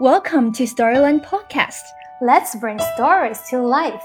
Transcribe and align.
Welcome 0.00 0.52
to 0.52 0.62
Storyland 0.62 1.26
Podcast. 1.26 1.82
Let's 2.20 2.54
bring 2.54 2.78
stories 2.94 3.40
to 3.50 3.60
life. 3.60 4.04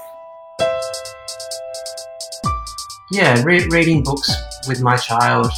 Yeah, 3.12 3.40
re- 3.44 3.68
reading 3.70 4.02
books 4.02 4.28
with 4.66 4.82
my 4.82 4.96
child 4.96 5.52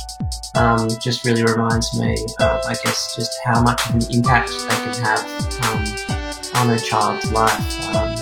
um, 0.55 0.91
just 1.01 1.25
really 1.25 1.43
reminds 1.43 1.99
me, 1.99 2.15
uh, 2.39 2.61
I 2.69 2.75
guess, 2.85 3.17
just 3.17 3.33
how 3.45 3.63
much 3.63 3.81
of 3.89 3.95
an 3.95 4.15
impact 4.15 4.51
they 4.51 4.77
can 4.77 5.05
have 5.05 5.25
um, 5.65 6.69
on 6.69 6.75
a 6.75 6.79
child's 6.79 7.33
life. 7.33 7.97
Um, 7.97 8.15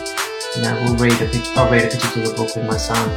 you 0.54 0.62
know, 0.62 0.82
we'll 0.84 0.96
read 0.98 1.20
a, 1.20 1.42
I'll 1.56 1.68
read 1.68 1.82
a 1.82 1.88
particular 1.88 2.32
book 2.36 2.54
with 2.54 2.64
my 2.64 2.76
son, 2.76 3.10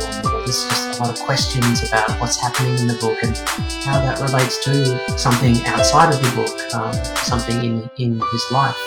there's 0.48 0.64
just 0.64 0.98
a 0.98 1.04
lot 1.04 1.09
of 1.09 1.25
questions 1.25 1.86
about 1.89 2.09
what's 2.21 2.39
happening 2.39 2.77
in 2.79 2.88
the 2.88 2.97
book 3.02 3.21
and 3.21 3.36
how 3.84 4.00
that 4.00 4.18
relates 4.21 4.64
to 4.64 4.73
something 5.18 5.57
outside 5.66 6.14
of 6.14 6.21
the 6.21 6.41
book, 6.41 6.73
um, 6.73 6.93
something 7.18 7.57
in 7.66 7.89
in 7.97 8.21
his 8.32 8.46
life. 8.50 8.78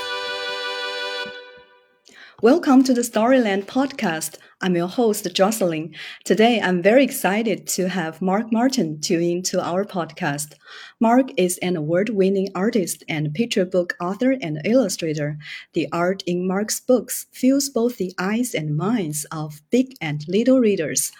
Welcome 2.41 2.83
to 2.85 2.95
the 2.95 3.03
Storyland 3.03 3.67
podcast. 3.67 4.39
I'm 4.63 4.75
your 4.75 4.89
host, 4.89 5.29
Jocelyn. 5.35 5.95
Today, 6.25 6.63
I'm 6.63 6.81
very 6.81 7.05
excited 7.05 7.67
to 7.77 7.91
have 7.91 8.23
Marc 8.23 8.51
Martin 8.51 8.99
tune 8.99 9.23
into 9.23 9.61
our 9.61 9.85
podcast. 9.85 10.55
Marc 10.99 11.29
is 11.37 11.59
an 11.59 11.77
award 11.77 12.09
winning 12.09 12.49
artist 12.55 13.05
and 13.07 13.35
picture 13.35 13.67
book 13.67 13.97
author 14.01 14.35
and 14.41 14.63
illustrator. 14.65 15.37
The 15.75 15.89
art 15.93 16.23
in 16.27 16.47
Marc's 16.47 16.81
books 16.81 17.27
fills 17.33 17.69
both 17.69 17.99
the 17.99 18.15
eyes 18.19 18.55
and 18.55 18.79
minds 18.79 19.27
of 19.31 19.61
big 19.71 19.93
and 20.01 20.25
little 20.27 20.61
readers. 20.61 21.13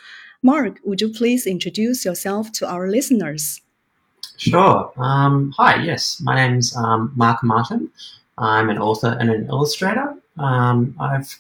Marc, 0.43 0.79
would 0.85 1.01
you 1.01 1.11
please 1.11 1.47
introduce 1.47 2.05
yourself 2.05 2.51
to 2.53 2.69
our 2.69 2.89
listeners? 2.89 3.61
Sure. 4.39 4.91
Um, 4.97 5.53
hi, 5.57 5.83
yes, 5.83 6.19
my 6.21 6.35
name's 6.35 6.75
um, 6.75 7.13
Marc 7.15 7.43
Martin. 7.43 7.91
I'm 8.39 8.71
an 8.71 8.79
author 8.79 9.19
and 9.21 9.29
an 9.29 9.49
illustrator. 9.49 10.15
Um, 10.39 10.97
I've 10.99 11.39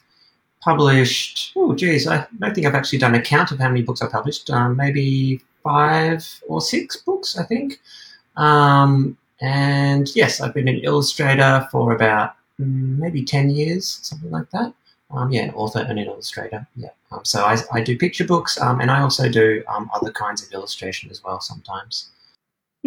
published, 0.61 1.53
oh, 1.57 1.75
geez, 1.75 2.07
I 2.07 2.27
don't 2.39 2.55
think 2.55 2.67
I've 2.67 2.75
actually 2.75 2.99
done 2.99 3.15
a 3.15 3.23
count 3.23 3.53
of 3.53 3.59
how 3.59 3.69
many 3.69 3.81
books 3.81 4.03
I've 4.03 4.13
published. 4.13 4.51
Um, 4.51 4.77
maybe 4.77 5.41
five 5.63 6.27
or 6.47 6.61
six 6.61 6.99
books, 6.99 7.39
I 7.39 7.45
think. 7.45 7.81
Um, 8.37 9.17
and 9.41 10.15
yes, 10.15 10.43
I've 10.43 10.53
been 10.53 10.69
an 10.69 10.81
illustrator 10.81 11.67
for 11.73 11.93
about 11.93 12.35
mm, 12.61 12.99
maybe 12.99 13.25
10 13.25 13.49
years, 13.49 14.01
something 14.03 14.31
like 14.31 14.51
that. 14.51 14.75
Um, 15.11 15.31
yeah, 15.33 15.51
author 15.55 15.81
and 15.81 15.99
an 15.99 16.07
illustrator. 16.07 16.67
Yeah. 16.77 16.91
Um, 17.11 17.25
so 17.25 17.45
I, 17.45 17.57
I, 17.73 17.81
do 17.81 17.99
picture 17.99 18.25
books 18.25 18.61
um, 18.61 18.81
and 18.81 18.91
I 18.91 19.01
also 19.01 19.29
do 19.29 19.65
um, 19.67 19.91
other 19.93 20.13
kinds 20.13 20.47
of 20.47 20.53
illustration 20.53 21.11
as 21.11 21.25
well 21.25 21.41
sometimes. 21.41 22.11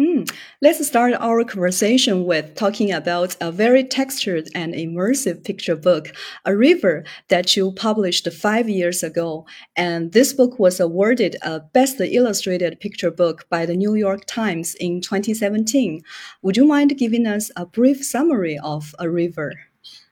Mm. 0.00 0.28
Let's 0.60 0.84
start 0.84 1.12
our 1.20 1.44
conversation 1.44 2.24
with 2.24 2.56
talking 2.56 2.90
about 2.90 3.36
a 3.40 3.52
very 3.52 3.84
textured 3.84 4.48
and 4.52 4.74
immersive 4.74 5.44
picture 5.44 5.76
book, 5.76 6.12
A 6.44 6.56
River, 6.56 7.04
that 7.28 7.56
you 7.56 7.70
published 7.70 8.26
five 8.32 8.68
years 8.68 9.04
ago. 9.04 9.46
And 9.76 10.10
this 10.10 10.32
book 10.32 10.58
was 10.58 10.80
awarded 10.80 11.36
a 11.42 11.60
Best 11.60 12.00
Illustrated 12.00 12.80
Picture 12.80 13.12
Book 13.12 13.46
by 13.48 13.66
the 13.66 13.76
New 13.76 13.94
York 13.94 14.24
Times 14.26 14.74
in 14.80 15.00
2017. 15.00 16.02
Would 16.42 16.56
you 16.56 16.66
mind 16.66 16.98
giving 16.98 17.28
us 17.28 17.52
a 17.54 17.64
brief 17.64 18.04
summary 18.04 18.58
of 18.64 18.96
A 18.98 19.08
River? 19.08 19.52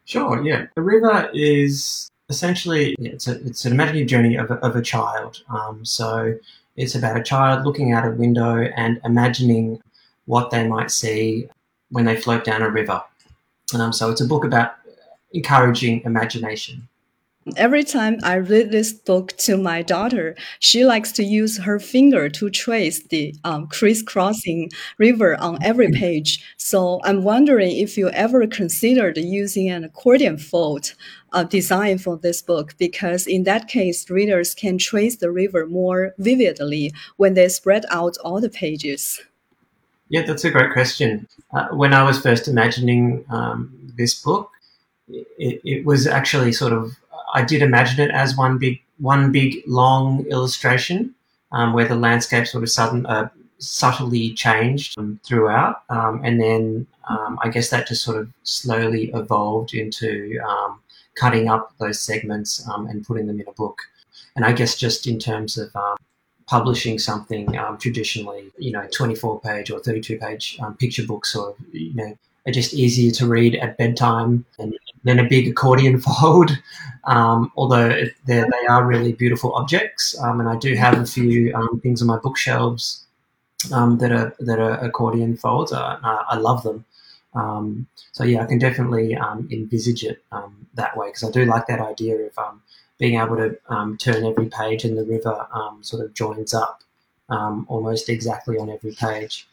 Sure, 0.04 0.42
yeah. 0.42 0.66
The 0.74 0.82
River 0.82 1.30
is 1.32 2.08
essentially 2.28 2.94
it's, 2.98 3.28
a, 3.28 3.44
it's 3.46 3.64
an 3.64 3.72
imaginative 3.72 4.08
journey 4.08 4.36
of 4.36 4.50
a, 4.50 4.54
of 4.56 4.76
a 4.76 4.82
child. 4.82 5.42
Um, 5.48 5.84
so 5.84 6.38
it's 6.76 6.94
about 6.94 7.16
a 7.16 7.22
child 7.22 7.64
looking 7.64 7.92
out 7.92 8.06
a 8.06 8.10
window 8.10 8.56
and 8.76 9.00
imagining 9.04 9.80
what 10.26 10.50
they 10.50 10.66
might 10.66 10.90
see 10.90 11.48
when 11.90 12.04
they 12.04 12.16
float 12.16 12.44
down 12.44 12.62
a 12.62 12.70
river. 12.70 13.02
Um, 13.74 13.92
so 13.92 14.10
it's 14.10 14.20
a 14.20 14.26
book 14.26 14.44
about 14.44 14.74
encouraging 15.32 16.02
imagination. 16.04 16.88
Every 17.56 17.82
time 17.82 18.18
I 18.22 18.36
read 18.36 18.70
this 18.70 18.92
book 18.92 19.36
to 19.38 19.56
my 19.56 19.82
daughter, 19.82 20.36
she 20.60 20.84
likes 20.84 21.10
to 21.12 21.24
use 21.24 21.58
her 21.58 21.80
finger 21.80 22.28
to 22.28 22.50
trace 22.50 23.02
the 23.02 23.34
um, 23.42 23.66
crisscrossing 23.66 24.70
river 24.96 25.36
on 25.36 25.58
every 25.60 25.90
page. 25.90 26.44
So 26.56 27.00
I'm 27.02 27.24
wondering 27.24 27.76
if 27.76 27.98
you 27.98 28.10
ever 28.10 28.46
considered 28.46 29.18
using 29.18 29.68
an 29.68 29.82
accordion 29.82 30.38
fold 30.38 30.94
uh, 31.32 31.42
design 31.42 31.98
for 31.98 32.16
this 32.16 32.42
book, 32.42 32.76
because 32.78 33.26
in 33.26 33.42
that 33.42 33.66
case, 33.66 34.08
readers 34.08 34.54
can 34.54 34.78
trace 34.78 35.16
the 35.16 35.32
river 35.32 35.66
more 35.66 36.14
vividly 36.18 36.92
when 37.16 37.34
they 37.34 37.48
spread 37.48 37.84
out 37.90 38.16
all 38.22 38.40
the 38.40 38.50
pages. 38.50 39.20
Yeah, 40.10 40.22
that's 40.22 40.44
a 40.44 40.50
great 40.50 40.72
question. 40.72 41.26
Uh, 41.52 41.68
when 41.68 41.92
I 41.92 42.04
was 42.04 42.20
first 42.20 42.46
imagining 42.46 43.24
um, 43.30 43.72
this 43.96 44.14
book, 44.22 44.48
it, 45.08 45.60
it 45.64 45.84
was 45.84 46.06
actually 46.06 46.52
sort 46.52 46.72
of 46.72 46.96
I 47.32 47.42
did 47.42 47.62
imagine 47.62 48.00
it 48.00 48.10
as 48.10 48.36
one 48.36 48.58
big 48.58 48.80
one 48.98 49.32
big 49.32 49.62
long 49.66 50.24
illustration 50.26 51.14
um, 51.50 51.72
where 51.72 51.88
the 51.88 51.96
landscape 51.96 52.46
sort 52.46 52.62
of 52.62 52.70
sudden 52.70 53.04
uh, 53.06 53.28
subtly 53.58 54.32
changed 54.34 54.96
throughout, 55.24 55.82
um, 55.88 56.20
and 56.24 56.40
then 56.40 56.86
um, 57.08 57.38
I 57.42 57.48
guess 57.48 57.70
that 57.70 57.88
just 57.88 58.04
sort 58.04 58.18
of 58.18 58.28
slowly 58.42 59.10
evolved 59.14 59.74
into 59.74 60.38
um, 60.46 60.80
cutting 61.14 61.48
up 61.48 61.72
those 61.78 62.00
segments 62.00 62.66
um, 62.68 62.86
and 62.86 63.06
putting 63.06 63.26
them 63.26 63.40
in 63.40 63.48
a 63.48 63.52
book. 63.52 63.78
And 64.36 64.44
I 64.44 64.52
guess 64.52 64.76
just 64.76 65.06
in 65.06 65.18
terms 65.18 65.58
of 65.58 65.74
um, 65.76 65.96
publishing 66.46 66.98
something 66.98 67.54
traditionally, 67.78 68.50
you 68.58 68.72
know, 68.72 68.86
24 68.92 69.40
page 69.40 69.70
or 69.70 69.80
32 69.80 70.18
page 70.18 70.58
picture 70.78 71.06
books, 71.06 71.34
or 71.34 71.54
you 71.72 71.94
know, 71.94 72.16
are 72.46 72.52
just 72.52 72.74
easier 72.74 73.12
to 73.12 73.26
read 73.26 73.54
at 73.56 73.76
bedtime 73.76 74.44
and 74.58 74.74
then 75.04 75.18
a 75.18 75.28
big 75.28 75.48
accordion 75.48 76.00
fold. 76.06 76.50
Um, 77.04 77.52
although 77.56 78.04
they 78.26 78.44
are 78.68 78.86
really 78.86 79.12
beautiful 79.12 79.54
objects, 79.54 80.18
um, 80.20 80.40
and 80.40 80.48
I 80.48 80.56
do 80.56 80.74
have 80.74 80.98
a 80.98 81.06
few 81.06 81.52
um, 81.54 81.80
things 81.80 82.00
on 82.00 82.08
my 82.08 82.18
bookshelves 82.18 83.04
um, 83.72 83.98
that 83.98 84.12
are 84.12 84.34
that 84.40 84.58
are 84.60 84.78
accordion 84.78 85.36
folds. 85.36 85.72
I, 85.72 85.98
I 86.02 86.36
love 86.36 86.62
them. 86.62 86.84
Um, 87.34 87.86
so 88.12 88.24
yeah, 88.24 88.42
I 88.42 88.46
can 88.46 88.58
definitely 88.58 89.14
envisage 89.50 90.04
it 90.04 90.22
that 90.74 90.96
way 90.96 91.08
because 91.08 91.24
I 91.24 91.30
do 91.30 91.44
like 91.44 91.66
that 91.66 91.80
idea 91.80 92.16
of 92.16 92.38
being 92.98 93.18
able 93.18 93.36
to 93.36 93.58
turn 93.98 94.24
every 94.24 94.46
page 94.46 94.84
and 94.84 94.96
the 94.96 95.04
river 95.04 95.46
sort 95.80 96.04
of 96.04 96.14
joins 96.14 96.54
up 96.54 96.82
almost 97.28 98.08
exactly 98.08 98.58
on 98.58 98.70
every 98.70 98.92
page. 98.92 99.48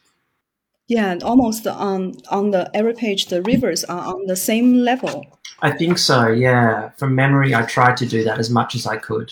Yeah, 0.90 1.12
and 1.12 1.22
almost 1.22 1.68
on 1.68 2.16
on 2.30 2.50
the 2.50 2.70
every 2.74 2.96
page, 2.96 3.28
the 3.28 3.44
rivers 3.44 3.84
are 3.84 4.06
on 4.16 4.26
the 4.26 4.36
same 4.36 4.74
level. 4.74 5.24
I 5.62 5.72
think 5.72 6.00
so. 6.00 6.28
Yeah, 6.30 6.90
from 6.98 7.14
memory, 7.14 7.54
I 7.54 7.62
tried 7.62 7.96
to 7.98 8.08
do 8.08 8.24
that 8.24 8.40
as 8.40 8.50
much 8.50 8.74
as 8.74 8.88
I 8.88 8.98
could. 8.98 9.32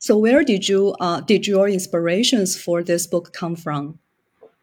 So, 0.00 0.18
where 0.18 0.42
did 0.42 0.68
you 0.68 0.96
uh, 0.98 1.20
did 1.20 1.46
your 1.46 1.68
inspirations 1.68 2.60
for 2.60 2.82
this 2.82 3.06
book 3.06 3.32
come 3.32 3.54
from? 3.54 4.00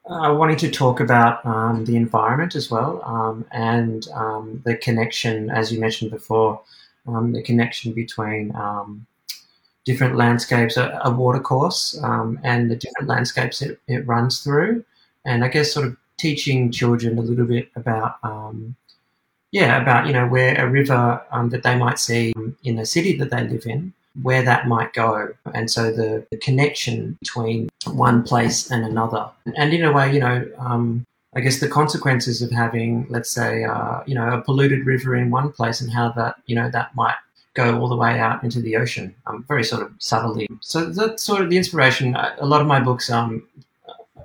I 0.10 0.28
uh, 0.28 0.34
wanted 0.34 0.60
to 0.60 0.72
talk 0.72 1.00
about 1.00 1.46
um, 1.46 1.86
the 1.86 1.96
environment 1.96 2.56
as 2.56 2.70
well, 2.70 3.02
um, 3.06 3.46
and 3.52 4.06
um, 4.14 4.62
the 4.66 4.76
connection, 4.76 5.50
as 5.50 5.72
you 5.72 5.80
mentioned 5.80 6.12
before, 6.12 6.62
um, 7.08 7.32
the 7.32 7.42
connection 7.42 7.94
between 7.94 8.54
um, 8.56 9.06
different 9.86 10.18
landscapes, 10.18 10.76
a, 10.76 11.00
a 11.06 11.12
watercourse, 11.12 11.98
um, 12.04 12.38
and 12.44 12.70
the 12.70 12.76
different 12.76 13.08
landscapes 13.08 13.62
it, 13.62 13.80
it 13.88 14.06
runs 14.06 14.42
through, 14.42 14.84
and 15.24 15.46
I 15.46 15.48
guess 15.48 15.72
sort 15.72 15.88
of 15.88 15.98
teaching 16.18 16.72
children 16.72 17.18
a 17.18 17.22
little 17.22 17.46
bit 17.46 17.70
about, 17.76 18.18
um, 18.24 18.76
yeah, 19.52 19.82
about 19.82 20.08
you 20.08 20.14
know 20.14 20.28
where 20.28 20.56
a 20.56 20.70
river 20.70 21.22
um, 21.32 21.50
that 21.50 21.64
they 21.64 21.78
might 21.78 22.00
see 22.00 22.34
in 22.64 22.76
the 22.76 22.86
city 22.86 23.18
that 23.18 23.30
they 23.32 23.44
live 23.48 23.66
in, 23.66 23.94
where 24.22 24.44
that 24.44 24.68
might 24.68 24.94
go, 24.94 25.34
and 25.54 25.70
so 25.72 25.92
the, 25.92 26.26
the 26.32 26.38
connection 26.38 27.18
between 27.22 27.70
one 27.86 28.24
place 28.24 28.70
and 28.72 28.84
another, 28.84 29.30
and 29.56 29.74
in 29.74 29.84
a 29.84 29.92
way, 29.92 30.14
you 30.14 30.20
know. 30.20 30.50
Um, 30.58 31.06
I 31.36 31.42
guess 31.42 31.60
the 31.60 31.68
consequences 31.68 32.42
of 32.42 32.50
having, 32.50 33.06
let's 33.10 33.30
say, 33.30 33.64
uh, 33.64 34.00
you 34.08 34.16
know, 34.16 34.28
a 34.32 34.42
polluted 34.42 34.88
river 34.88 35.16
in 35.16 35.30
one 35.30 35.52
place, 35.52 35.82
and 35.82 35.92
how 35.92 36.10
that, 36.14 36.38
you 36.48 36.56
know, 36.56 36.68
that 36.72 36.96
might 36.96 37.14
go 37.54 37.80
all 37.80 37.90
the 37.90 37.96
way 37.96 38.20
out 38.20 38.44
into 38.44 38.60
the 38.60 38.76
ocean, 38.76 39.14
um, 39.28 39.44
very 39.48 39.64
sort 39.64 39.84
of 39.84 39.92
subtly. 40.00 40.48
So 40.62 40.86
that's 40.86 41.22
sort 41.22 41.42
of 41.42 41.50
the 41.50 41.58
inspiration. 41.58 42.16
A 42.16 42.46
lot 42.46 42.62
of 42.62 42.68
my 42.68 42.80
books, 42.80 43.12
um, 43.12 43.48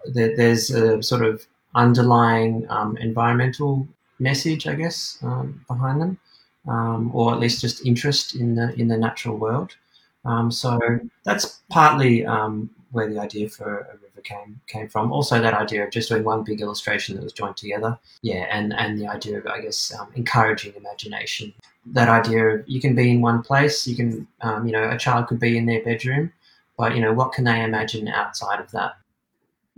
there, 0.07 0.35
there's 0.37 0.71
a 0.71 1.03
sort 1.03 1.23
of 1.23 1.45
underlying 1.75 2.67
um, 2.69 2.97
environmental 2.99 3.87
message, 4.19 4.67
I 4.67 4.75
guess, 4.75 5.19
um, 5.23 5.65
behind 5.67 6.01
them, 6.01 6.19
um, 6.69 7.11
or 7.15 7.33
at 7.33 7.41
least 7.41 7.61
just 7.61 7.87
interest 7.87 8.35
in 8.35 8.55
the 8.55 8.75
in 8.81 8.89
the 8.89 8.97
natural 8.97 9.37
world. 9.37 9.77
Um, 10.25 10.51
so 10.51 10.79
that's 11.25 11.63
partly 11.71 12.25
um, 12.25 12.71
where 12.93 13.09
the 13.09 13.19
idea 13.19 13.49
for 13.49 13.81
a 13.81 13.95
river 13.95 14.21
came 14.23 14.61
came 14.67 14.89
from. 14.89 15.13
Also, 15.13 15.41
that 15.41 15.55
idea 15.55 15.85
of 15.85 15.91
just 15.91 16.09
doing 16.09 16.25
one 16.25 16.45
big 16.45 16.61
illustration 16.61 17.17
that 17.17 17.25
was 17.25 17.33
joined 17.33 17.57
together. 17.57 17.99
Yeah, 18.23 18.47
and 18.51 18.73
and 18.73 18.99
the 18.99 19.09
idea 19.09 19.39
of 19.39 19.47
I 19.47 19.61
guess 19.61 19.93
um, 19.99 20.09
encouraging 20.15 20.75
imagination. 20.77 21.53
That 21.87 22.09
idea 22.09 22.47
of 22.47 22.69
you 22.69 22.81
can 22.81 22.95
be 22.95 23.11
in 23.11 23.21
one 23.21 23.43
place, 23.43 23.87
you 23.87 23.97
can 23.97 24.29
you 24.65 24.73
know 24.73 24.89
a 24.89 24.99
child 24.99 25.27
could 25.27 25.41
be 25.41 25.59
in 25.59 25.67
their 25.67 25.83
bedroom, 25.83 26.33
but 26.77 26.95
you 26.95 27.01
know 27.01 27.13
what 27.13 27.33
can 27.33 27.45
they 27.45 27.63
imagine 27.65 28.09
outside 28.09 28.61
of 28.61 28.71
that? 28.71 28.97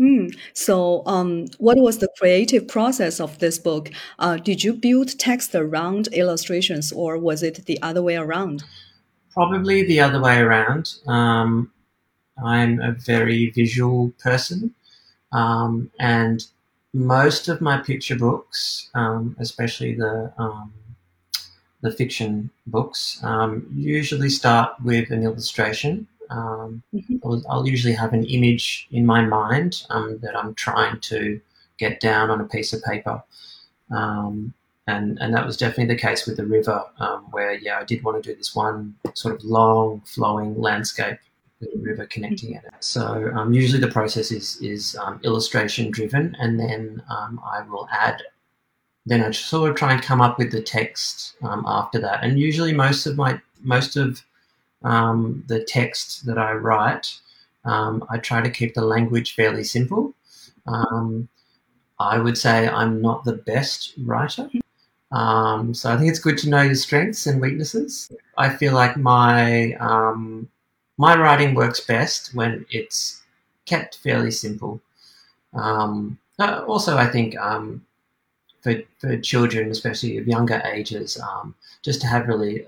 Mm. 0.00 0.37
So, 0.55 1.02
um, 1.06 1.46
what 1.58 1.79
was 1.79 1.99
the 1.99 2.08
creative 2.19 2.67
process 2.67 3.20
of 3.20 3.38
this 3.38 3.58
book? 3.58 3.91
Uh, 4.19 4.37
did 4.38 4.64
you 4.64 4.73
build 4.73 5.19
text 5.19 5.55
around 5.55 6.08
illustrations, 6.08 6.91
or 6.91 7.17
was 7.17 7.43
it 7.43 7.67
the 7.67 7.81
other 7.81 8.02
way 8.02 8.17
around? 8.17 8.64
Probably 9.32 9.85
the 9.85 10.00
other 10.00 10.20
way 10.20 10.38
around. 10.38 10.94
Um, 11.06 11.70
I'm 12.44 12.81
a 12.81 12.93
very 12.93 13.50
visual 13.50 14.12
person, 14.19 14.75
um, 15.31 15.93
and 16.00 16.44
most 16.93 17.47
of 17.49 17.61
my 17.61 17.79
picture 17.79 18.17
books, 18.17 18.90
um, 18.94 19.37
especially 19.38 19.94
the 19.94 20.32
um, 20.38 20.73
the 21.82 21.93
fiction 21.93 22.50
books, 22.67 23.20
um, 23.23 23.67
usually 23.76 24.31
start 24.31 24.73
with 24.82 25.11
an 25.11 25.23
illustration 25.23 26.08
um, 26.31 26.82
mm-hmm. 26.94 27.17
I'll, 27.25 27.43
I'll, 27.49 27.69
usually 27.69 27.94
have 27.94 28.12
an 28.12 28.25
image 28.25 28.88
in 28.91 29.06
my 29.06 29.25
mind 29.25 29.85
um, 29.91 30.19
that 30.23 30.37
I'm 30.37 30.55
trying 30.55 31.00
to 31.00 31.41
get 31.79 32.00
down 32.00 32.31
on 32.31 32.41
a 32.41 32.44
piece 32.44 32.73
of 32.73 32.82
paper. 32.82 33.23
Um, 33.91 34.55
and, 34.87 35.19
and 35.21 35.35
that 35.35 35.47
was 35.47 35.56
definitely 35.56 35.94
the 35.94 36.00
case 36.00 36.26
with 36.26 36.37
the 36.37 36.44
river, 36.44 36.85
um, 36.99 37.26
where, 37.31 37.55
yeah, 37.55 37.79
I 37.79 37.85
did 37.85 38.05
want 38.05 38.23
to 38.23 38.31
do 38.31 38.37
this 38.37 38.55
one 38.55 38.94
sort 39.15 39.35
of 39.35 39.44
long 39.44 40.03
flowing 40.05 40.61
landscape 40.61 41.19
with 41.61 41.73
the 41.73 41.79
river 41.79 42.06
connecting 42.06 42.55
it. 42.55 42.65
So 42.81 43.31
um, 43.35 43.55
usually 43.55 43.81
the 43.81 43.91
process 43.91 44.31
is, 44.31 44.59
is 44.61 44.97
um, 44.97 45.21
illustration 45.25 45.91
driven, 45.91 46.37
and 46.38 46.61
then 46.61 47.03
I 47.09 47.62
will 47.69 47.88
add 47.91 48.23
then 49.06 49.23
I 49.23 49.31
sort 49.32 49.71
of 49.71 49.76
try 49.76 49.93
and 49.93 50.03
come 50.03 50.21
up 50.21 50.38
with 50.38 50.50
the 50.50 50.62
text 50.62 51.37
um, 51.43 51.65
after 51.67 51.99
that. 52.00 52.25
And 52.25 52.38
usually, 52.38 52.73
most 52.73 53.06
of 53.06 53.17
my 53.17 53.41
most 53.62 53.97
of 53.97 54.23
um, 54.85 55.45
the 55.49 55.65
text 55.65 56.27
that 56.27 56.39
I 56.39 56.53
write, 56.53 57.19
um, 57.65 58.05
I 58.11 58.19
try 58.19 58.43
to 58.43 58.51
keep 58.51 58.75
the 58.75 58.85
language 58.85 59.35
fairly 59.35 59.65
simple. 59.65 60.15
Um, 60.67 61.29
I 61.99 62.19
would 62.19 62.37
say 62.37 62.69
I'm 62.69 63.01
not 63.01 63.25
the 63.25 63.33
best 63.33 63.95
writer. 64.05 64.49
Um, 65.13 65.75
so 65.75 65.93
I 65.93 65.97
think 65.97 66.11
it's 66.11 66.19
good 66.19 66.39
to 66.39 66.51
know 66.51 66.63
your 66.63 66.75
strengths 66.75 67.27
and 67.27 67.41
weaknesses. 67.41 68.11
I 68.37 68.51
feel 68.51 68.75
like 68.75 68.97
my 68.97 69.75
um, 69.75 70.49
my 70.99 71.17
writing 71.17 71.55
works 71.55 71.81
best 71.81 72.35
when 72.35 72.67
it's 72.71 73.23
kept 73.67 73.99
fairly 73.99 74.31
simple. 74.31 74.81
Um, 75.55 76.19
uh, 76.39 76.65
also, 76.67 76.97
I 76.97 77.07
think 77.07 77.35
for, 78.61 78.75
for 78.99 79.17
children, 79.19 79.71
especially 79.71 80.19
of 80.19 80.27
younger 80.27 80.61
ages, 80.65 81.21
just 81.83 82.01
to 82.01 82.07
have 82.07 82.29
really 82.29 82.67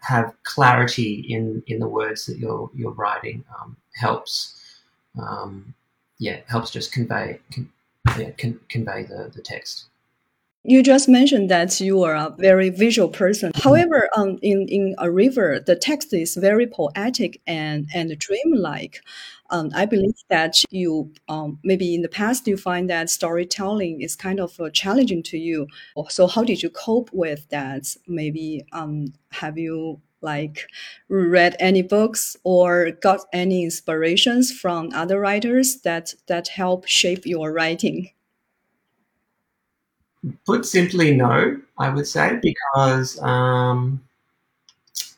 have 0.00 0.34
clarity 0.42 1.24
in 1.28 1.62
in 1.66 1.78
the 1.78 1.88
words 1.88 2.26
that 2.26 2.38
you're 2.38 2.70
you're 2.74 2.92
writing 2.92 3.44
um, 3.60 3.76
helps 3.94 4.80
um, 5.20 5.74
yeah 6.18 6.40
helps 6.48 6.70
just 6.70 6.92
convey 6.92 7.38
con, 7.52 7.70
yeah, 8.18 8.30
con, 8.32 8.58
convey 8.68 9.04
the, 9.04 9.30
the 9.34 9.42
text 9.42 9.86
you 10.64 10.82
just 10.82 11.08
mentioned 11.08 11.50
that 11.50 11.80
you 11.80 12.02
are 12.02 12.14
a 12.14 12.34
very 12.38 12.68
visual 12.68 13.08
person. 13.08 13.52
However, 13.54 14.08
um, 14.16 14.38
in, 14.42 14.66
in 14.68 14.94
a 14.98 15.10
river, 15.10 15.60
the 15.64 15.76
text 15.76 16.12
is 16.12 16.34
very 16.36 16.66
poetic 16.66 17.40
and, 17.46 17.86
and 17.94 18.18
dreamlike. 18.18 19.00
Um, 19.50 19.70
I 19.74 19.86
believe 19.86 20.14
that 20.28 20.62
you 20.70 21.10
um, 21.28 21.58
maybe 21.64 21.94
in 21.94 22.02
the 22.02 22.08
past 22.08 22.46
you 22.46 22.56
find 22.58 22.90
that 22.90 23.08
storytelling 23.08 24.02
is 24.02 24.14
kind 24.14 24.40
of 24.40 24.60
uh, 24.60 24.68
challenging 24.70 25.22
to 25.24 25.38
you. 25.38 25.68
So 26.10 26.26
how 26.26 26.44
did 26.44 26.62
you 26.62 26.68
cope 26.70 27.10
with 27.12 27.48
that? 27.48 27.96
Maybe 28.06 28.66
um, 28.72 29.14
have 29.30 29.56
you 29.56 30.00
like 30.20 30.68
read 31.08 31.56
any 31.60 31.80
books 31.80 32.36
or 32.42 32.90
got 33.00 33.20
any 33.32 33.64
inspirations 33.64 34.52
from 34.52 34.90
other 34.92 35.20
writers 35.20 35.80
that 35.82 36.12
that 36.26 36.48
help 36.48 36.86
shape 36.86 37.24
your 37.24 37.52
writing? 37.52 38.10
Put 40.46 40.66
simply, 40.66 41.14
no, 41.14 41.60
I 41.78 41.90
would 41.90 42.06
say, 42.06 42.40
because 42.42 43.20
um, 43.22 44.02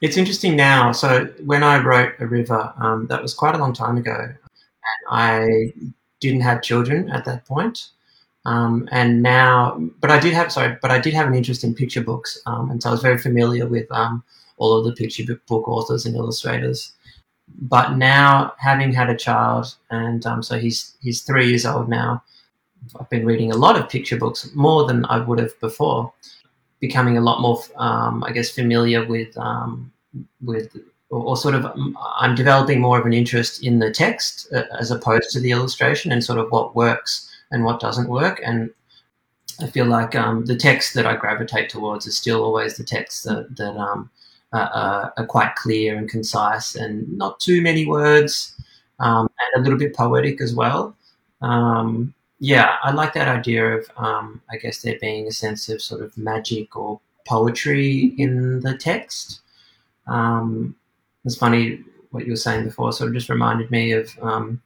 it's 0.00 0.16
interesting 0.16 0.56
now. 0.56 0.92
So 0.92 1.26
when 1.44 1.62
I 1.62 1.82
wrote 1.82 2.14
A 2.18 2.26
River, 2.26 2.72
um, 2.76 3.06
that 3.08 3.22
was 3.22 3.34
quite 3.34 3.54
a 3.54 3.58
long 3.58 3.72
time 3.72 3.96
ago. 3.96 4.18
And 4.18 5.02
I 5.10 5.72
didn't 6.20 6.42
have 6.42 6.62
children 6.62 7.10
at 7.10 7.24
that 7.24 7.46
point. 7.46 7.88
Um, 8.46 8.88
and 8.90 9.22
now, 9.22 9.80
but 10.00 10.10
I 10.10 10.18
did 10.18 10.32
have, 10.34 10.52
sorry, 10.52 10.76
but 10.80 10.90
I 10.90 10.98
did 10.98 11.14
have 11.14 11.26
an 11.26 11.34
interest 11.34 11.64
in 11.64 11.74
picture 11.74 12.02
books. 12.02 12.40
Um, 12.46 12.70
and 12.70 12.82
so 12.82 12.90
I 12.90 12.92
was 12.92 13.02
very 13.02 13.18
familiar 13.18 13.66
with 13.66 13.90
um, 13.90 14.22
all 14.56 14.78
of 14.78 14.84
the 14.84 14.92
picture 14.92 15.24
book 15.46 15.68
authors 15.68 16.06
and 16.06 16.16
illustrators. 16.16 16.92
But 17.60 17.96
now, 17.96 18.54
having 18.58 18.92
had 18.92 19.10
a 19.10 19.16
child, 19.16 19.74
and 19.90 20.24
um, 20.24 20.42
so 20.42 20.58
he's 20.58 20.94
he's 21.00 21.22
three 21.22 21.48
years 21.48 21.66
old 21.66 21.88
now, 21.88 22.22
I've 22.98 23.10
been 23.10 23.26
reading 23.26 23.52
a 23.52 23.56
lot 23.56 23.78
of 23.78 23.88
picture 23.88 24.16
books, 24.16 24.50
more 24.54 24.86
than 24.86 25.04
I 25.06 25.18
would 25.18 25.38
have 25.38 25.58
before, 25.60 26.12
becoming 26.80 27.16
a 27.16 27.20
lot 27.20 27.40
more, 27.40 27.60
um, 27.76 28.24
I 28.24 28.32
guess, 28.32 28.50
familiar 28.50 29.04
with 29.06 29.36
um, 29.36 29.92
with 30.42 30.76
or, 31.10 31.20
or, 31.20 31.36
sort 31.36 31.54
of 31.54 31.66
um, 31.66 31.96
I'm 32.16 32.34
developing 32.34 32.80
more 32.80 32.98
of 32.98 33.06
an 33.06 33.12
interest 33.12 33.62
in 33.62 33.78
the 33.78 33.90
text 33.90 34.48
uh, 34.52 34.64
as 34.78 34.90
opposed 34.90 35.30
to 35.30 35.40
the 35.40 35.50
illustration 35.50 36.12
and 36.12 36.22
sort 36.22 36.38
of 36.38 36.50
what 36.50 36.74
works 36.74 37.28
and 37.50 37.64
what 37.64 37.80
doesn't 37.80 38.08
work. 38.08 38.40
And 38.44 38.70
I 39.60 39.66
feel 39.66 39.86
like 39.86 40.14
um, 40.14 40.46
the 40.46 40.56
text 40.56 40.94
that 40.94 41.06
I 41.06 41.16
gravitate 41.16 41.68
towards 41.68 42.06
is 42.06 42.16
still 42.16 42.42
always 42.42 42.76
the 42.76 42.84
text 42.84 43.24
that 43.24 43.56
that 43.56 43.76
um, 43.76 44.10
uh, 44.52 45.10
are 45.16 45.26
quite 45.26 45.54
clear 45.54 45.96
and 45.96 46.08
concise 46.08 46.74
and 46.74 47.06
not 47.16 47.40
too 47.40 47.62
many 47.62 47.86
words 47.86 48.56
um, 48.98 49.28
and 49.54 49.60
a 49.60 49.62
little 49.62 49.78
bit 49.78 49.94
poetic 49.94 50.40
as 50.40 50.54
well. 50.54 50.96
Um, 51.40 52.14
yeah, 52.40 52.76
I 52.82 52.90
like 52.90 53.12
that 53.12 53.28
idea 53.28 53.76
of, 53.76 53.90
um, 53.98 54.40
I 54.50 54.56
guess, 54.56 54.80
there 54.80 54.98
being 54.98 55.26
a 55.26 55.32
sense 55.32 55.68
of 55.68 55.82
sort 55.82 56.00
of 56.02 56.16
magic 56.16 56.74
or 56.74 56.98
poetry 57.26 58.14
in 58.16 58.60
the 58.60 58.76
text. 58.78 59.42
Um, 60.06 60.74
it's 61.26 61.36
funny 61.36 61.84
what 62.10 62.24
you 62.24 62.32
were 62.32 62.36
saying 62.36 62.64
before, 62.64 62.92
sort 62.94 63.08
of 63.08 63.14
just 63.14 63.28
reminded 63.28 63.70
me 63.70 63.92
of 63.92 64.10
um, 64.22 64.62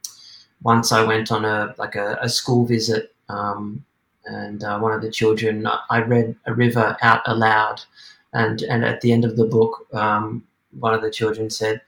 once 0.63 0.93
I 0.93 1.03
went 1.03 1.33
on 1.33 1.43
a 1.43 1.75
like 1.77 1.95
a, 1.95 2.17
a 2.21 2.29
school 2.29 2.65
visit, 2.65 3.13
um, 3.27 3.83
and 4.25 4.63
uh, 4.63 4.79
one 4.79 4.93
of 4.93 5.01
the 5.01 5.11
children, 5.11 5.67
I 5.89 6.01
read 6.01 6.35
a 6.45 6.53
river 6.53 6.97
out 7.01 7.21
aloud, 7.25 7.81
and 8.33 8.61
and 8.63 8.85
at 8.85 9.01
the 9.01 9.11
end 9.11 9.25
of 9.25 9.35
the 9.35 9.45
book, 9.45 9.85
um, 9.93 10.43
one 10.79 10.93
of 10.93 11.01
the 11.01 11.11
children 11.11 11.49
said, 11.49 11.81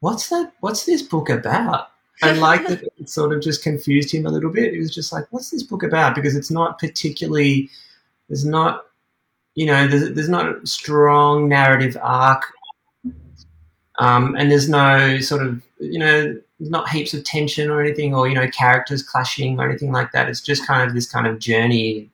"What's 0.00 0.30
that? 0.30 0.54
What's 0.60 0.86
this 0.86 1.02
book 1.02 1.28
about?" 1.28 1.90
I 2.22 2.32
like 2.38 2.66
that 2.66 2.82
it 2.98 3.08
sort 3.08 3.32
of 3.32 3.42
just 3.42 3.62
confused 3.62 4.12
him 4.12 4.26
a 4.26 4.30
little 4.30 4.50
bit. 4.50 4.72
He 4.72 4.78
was 4.78 4.94
just 4.94 5.12
like, 5.12 5.26
"What's 5.30 5.50
this 5.50 5.62
book 5.62 5.82
about?" 5.82 6.14
Because 6.14 6.36
it's 6.36 6.50
not 6.50 6.78
particularly, 6.78 7.70
there's 8.28 8.44
not, 8.44 8.86
you 9.54 9.66
know, 9.66 9.86
there's, 9.86 10.12
there's 10.12 10.28
not 10.28 10.48
a 10.48 10.66
strong 10.66 11.48
narrative 11.48 11.96
arc, 12.00 12.44
um, 13.98 14.34
and 14.36 14.50
there's 14.50 14.68
no 14.68 15.18
sort 15.20 15.46
of, 15.46 15.62
you 15.78 15.98
know, 15.98 16.38
not 16.58 16.88
heaps 16.88 17.14
of 17.14 17.24
tension 17.24 17.70
or 17.70 17.80
anything, 17.80 18.14
or 18.14 18.28
you 18.28 18.34
know, 18.34 18.48
characters 18.48 19.02
clashing 19.02 19.60
or 19.60 19.68
anything 19.68 19.92
like 19.92 20.12
that. 20.12 20.28
It's 20.28 20.40
just 20.40 20.66
kind 20.66 20.86
of 20.88 20.94
this 20.94 21.10
kind 21.10 21.26
of 21.26 21.38
journey 21.38 22.10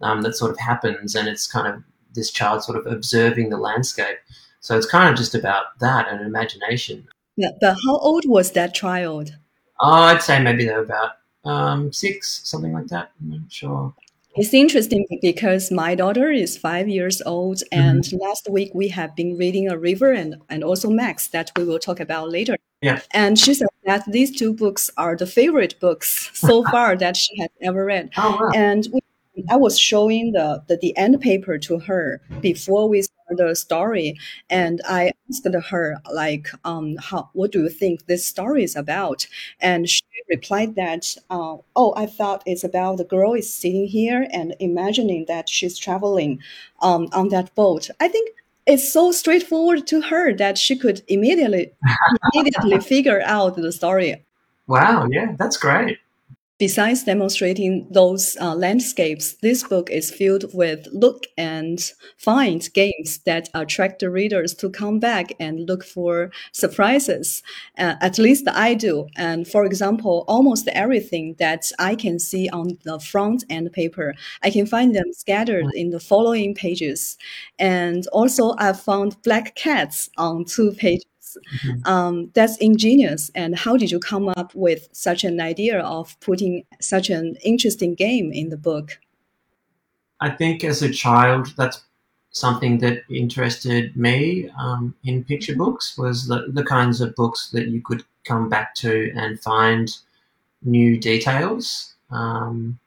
um, 0.00 0.22
that 0.22 0.36
sort 0.36 0.50
of 0.50 0.58
happens, 0.58 1.14
and 1.14 1.28
it's 1.28 1.46
kind 1.46 1.66
of 1.66 1.82
this 2.14 2.30
child 2.30 2.62
sort 2.62 2.78
of 2.78 2.86
observing 2.86 3.50
the 3.50 3.56
landscape. 3.56 4.18
So 4.60 4.76
it's 4.76 4.86
kind 4.86 5.08
of 5.08 5.16
just 5.16 5.34
about 5.34 5.78
that 5.80 6.08
and 6.08 6.20
imagination. 6.20 7.08
Yeah, 7.36 7.50
but 7.60 7.76
how 7.86 7.96
old 7.96 8.24
was 8.28 8.52
that 8.52 8.74
child? 8.74 9.36
Oh, 9.80 9.92
I'd 9.92 10.22
say 10.22 10.42
maybe 10.42 10.64
they 10.64 10.72
were 10.72 10.82
about 10.82 11.12
um, 11.44 11.92
six, 11.92 12.40
something 12.44 12.72
like 12.72 12.86
that. 12.88 13.12
I'm 13.20 13.30
not 13.30 13.52
sure. 13.52 13.94
It's 14.36 14.54
interesting 14.54 15.04
because 15.20 15.72
my 15.72 15.96
daughter 15.96 16.30
is 16.30 16.56
five 16.56 16.88
years 16.88 17.20
old, 17.26 17.62
and 17.72 18.04
mm-hmm. 18.04 18.18
last 18.18 18.48
week 18.48 18.70
we 18.74 18.88
have 18.88 19.16
been 19.16 19.36
reading 19.36 19.68
A 19.68 19.76
River 19.76 20.12
and, 20.12 20.36
and 20.48 20.62
also 20.62 20.88
Max 20.88 21.28
that 21.28 21.50
we 21.56 21.64
will 21.64 21.80
talk 21.80 21.98
about 21.98 22.30
later. 22.30 22.56
Yeah. 22.80 23.00
And 23.10 23.38
she 23.38 23.54
said 23.54 23.68
that 23.84 24.04
these 24.10 24.36
two 24.36 24.54
books 24.54 24.88
are 24.96 25.16
the 25.16 25.26
favorite 25.26 25.78
books 25.80 26.30
so 26.34 26.62
far 26.64 26.96
that 26.96 27.16
she 27.16 27.40
has 27.40 27.50
ever 27.60 27.84
read. 27.84 28.10
Oh, 28.16 28.38
wow. 28.40 28.50
And 28.54 28.86
we, 28.92 29.00
I 29.50 29.56
was 29.56 29.78
showing 29.78 30.32
the, 30.32 30.62
the, 30.68 30.76
the 30.76 30.96
end 30.96 31.20
paper 31.20 31.58
to 31.58 31.78
her 31.80 32.22
before 32.40 32.88
we 32.88 33.02
the 33.36 33.54
story 33.54 34.18
and 34.48 34.80
i 34.88 35.12
asked 35.28 35.46
her 35.70 35.96
like 36.12 36.48
um 36.64 36.96
how 36.98 37.28
what 37.32 37.52
do 37.52 37.62
you 37.62 37.68
think 37.68 38.06
this 38.06 38.26
story 38.26 38.64
is 38.64 38.76
about? 38.76 39.26
And 39.60 39.88
she 39.88 40.02
replied 40.28 40.74
that 40.76 41.16
uh, 41.30 41.56
oh 41.76 41.94
i 41.96 42.06
thought 42.06 42.42
it's 42.46 42.64
about 42.64 42.96
the 42.98 43.04
girl 43.04 43.34
is 43.34 43.52
sitting 43.52 43.86
here 43.86 44.26
and 44.32 44.54
imagining 44.60 45.24
that 45.28 45.48
she's 45.48 45.78
traveling 45.78 46.40
um, 46.82 47.08
on 47.12 47.28
that 47.28 47.54
boat. 47.54 47.90
I 48.00 48.08
think 48.08 48.30
it's 48.66 48.92
so 48.92 49.12
straightforward 49.12 49.86
to 49.88 50.00
her 50.02 50.34
that 50.34 50.58
she 50.58 50.76
could 50.76 51.02
immediately 51.08 51.72
immediately 52.34 52.80
figure 52.94 53.22
out 53.24 53.56
the 53.56 53.72
story. 53.72 54.24
Wow 54.66 55.08
yeah 55.10 55.34
that's 55.38 55.56
great 55.56 55.98
besides 56.60 57.02
demonstrating 57.02 57.88
those 57.90 58.36
uh, 58.40 58.54
landscapes, 58.54 59.34
this 59.42 59.64
book 59.64 59.90
is 59.90 60.10
filled 60.12 60.44
with 60.54 60.86
look 60.92 61.26
and 61.36 61.92
find 62.18 62.68
games 62.74 63.18
that 63.26 63.48
attract 63.54 63.98
the 64.00 64.10
readers 64.10 64.54
to 64.54 64.70
come 64.70 65.00
back 65.00 65.32
and 65.40 65.66
look 65.68 65.84
for 65.84 66.30
surprises. 66.52 67.42
Uh, 67.78 67.96
at 68.00 68.18
least 68.18 68.46
I 68.48 68.74
do. 68.74 69.08
And 69.16 69.48
for 69.48 69.64
example, 69.64 70.24
almost 70.28 70.68
everything 70.68 71.34
that 71.38 71.72
I 71.78 71.96
can 71.96 72.18
see 72.20 72.48
on 72.50 72.78
the 72.84 73.00
front 73.00 73.44
end 73.50 73.72
paper, 73.72 74.14
I 74.42 74.50
can 74.50 74.66
find 74.66 74.94
them 74.94 75.12
scattered 75.12 75.66
in 75.74 75.90
the 75.90 76.00
following 76.00 76.54
pages. 76.54 77.18
And 77.58 78.06
also, 78.08 78.54
I 78.58 78.72
found 78.74 79.20
black 79.22 79.54
cats 79.56 80.10
on 80.16 80.44
two 80.44 80.72
pages. 80.72 81.04
Mm-hmm. 81.56 81.86
Um, 81.86 82.30
that's 82.34 82.56
ingenious. 82.58 83.30
And 83.34 83.56
how 83.56 83.76
did 83.76 83.90
you 83.90 83.98
come 83.98 84.28
up 84.28 84.54
with 84.54 84.88
such 84.92 85.24
an 85.24 85.40
idea 85.40 85.80
of 85.80 86.18
putting 86.20 86.64
such 86.80 87.10
an 87.10 87.36
interesting 87.44 87.94
game 87.94 88.32
in 88.32 88.48
the 88.48 88.56
book? 88.56 88.98
I 90.20 90.30
think 90.30 90.64
as 90.64 90.82
a 90.82 90.90
child, 90.90 91.54
that's 91.56 91.82
something 92.32 92.78
that 92.78 93.02
interested 93.10 93.96
me 93.96 94.50
um, 94.58 94.94
in 95.04 95.24
picture 95.24 95.52
mm-hmm. 95.52 95.64
books 95.64 95.96
was 95.98 96.28
the, 96.28 96.46
the 96.48 96.64
kinds 96.64 97.00
of 97.00 97.14
books 97.14 97.50
that 97.52 97.68
you 97.68 97.82
could 97.82 98.04
come 98.24 98.48
back 98.48 98.74
to 98.76 99.12
and 99.16 99.40
find 99.40 99.96
new 100.62 100.98
details. 100.98 101.94
Um, 102.10 102.78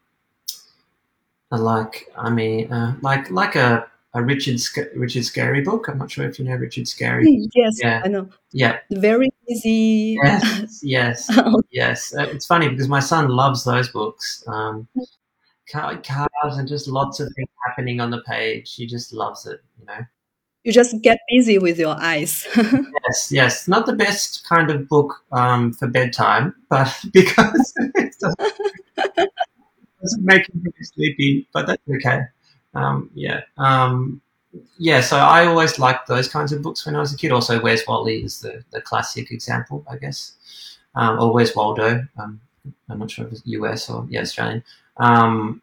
like 1.52 2.12
I 2.18 2.30
mean, 2.30 2.72
uh, 2.72 2.96
like 3.02 3.30
like 3.30 3.56
a 3.56 3.88
a 4.14 4.24
Richard 4.24 4.60
Richard 4.96 5.24
Scarry 5.24 5.64
book. 5.64 5.88
I'm 5.88 5.98
not 5.98 6.12
sure 6.12 6.26
if 6.26 6.38
you 6.38 6.46
know 6.46 6.56
Richard 6.56 6.86
Scarry. 6.86 7.48
Yes, 7.56 7.80
yeah. 7.82 8.02
I 8.04 8.08
know. 8.08 8.30
Yeah, 8.52 8.80
very 8.92 9.30
easy. 9.48 10.18
Yes, 10.24 10.80
yes, 10.84 11.32
yes. 11.72 12.16
Uh, 12.16 12.28
it's 12.30 12.46
funny 12.46 12.70
because 12.70 12.88
my 12.88 13.00
son 13.00 13.30
loves 13.30 13.64
those 13.64 13.90
books. 13.90 14.44
Um, 14.48 14.88
cars 15.72 16.58
and 16.58 16.68
just 16.68 16.88
lots 16.88 17.20
of 17.20 17.32
things 17.36 17.50
happening 17.66 18.00
on 18.00 18.12
the 18.12 18.22
page. 18.22 18.76
He 18.76 18.86
just 18.86 19.14
loves 19.14 19.48
it. 19.48 19.62
You 19.80 19.86
know. 19.86 20.00
You 20.64 20.72
just 20.72 21.02
get 21.02 21.20
busy 21.30 21.58
with 21.58 21.78
your 21.78 21.96
eyes. 22.00 22.48
yes, 22.56 23.32
yes. 23.32 23.68
Not 23.68 23.86
the 23.86 23.94
best 23.94 24.48
kind 24.48 24.70
of 24.70 24.88
book 24.88 25.14
um, 25.34 25.74
for 25.74 25.88
bedtime, 25.88 26.56
but 26.70 26.96
because 27.12 27.74
it 27.96 28.16
doesn't, 28.18 28.54
doesn't 30.02 30.24
make 30.24 30.48
him 30.48 30.62
really 30.64 30.84
sleepy, 30.84 31.50
but 31.52 31.68
that's 31.68 31.82
okay. 31.96 32.22
Um, 32.74 33.10
yeah. 33.14 33.42
Um, 33.58 34.22
yeah, 34.78 35.02
so 35.02 35.18
I 35.18 35.46
always 35.46 35.80
liked 35.80 36.08
those 36.08 36.28
kinds 36.28 36.52
of 36.52 36.62
books 36.62 36.86
when 36.86 36.96
I 36.96 37.00
was 37.00 37.14
a 37.14 37.18
kid. 37.18 37.32
Also, 37.32 37.60
Where's 37.62 37.84
Wally 37.88 38.24
is 38.24 38.40
the, 38.40 38.64
the 38.72 38.82
classic 38.82 39.32
example, 39.32 39.84
I 39.90 39.98
guess. 39.98 40.34
Um, 40.96 41.20
or 41.20 41.34
Where's 41.34 41.56
Waldo? 41.56 42.08
Um, 42.18 42.40
I'm 42.90 43.00
not 43.00 43.12
sure 43.12 43.26
if 43.26 43.32
it's 43.32 43.42
US 43.46 43.90
or 43.90 44.06
yeah, 44.10 44.22
Australian. 44.22 44.64
Um, 44.98 45.62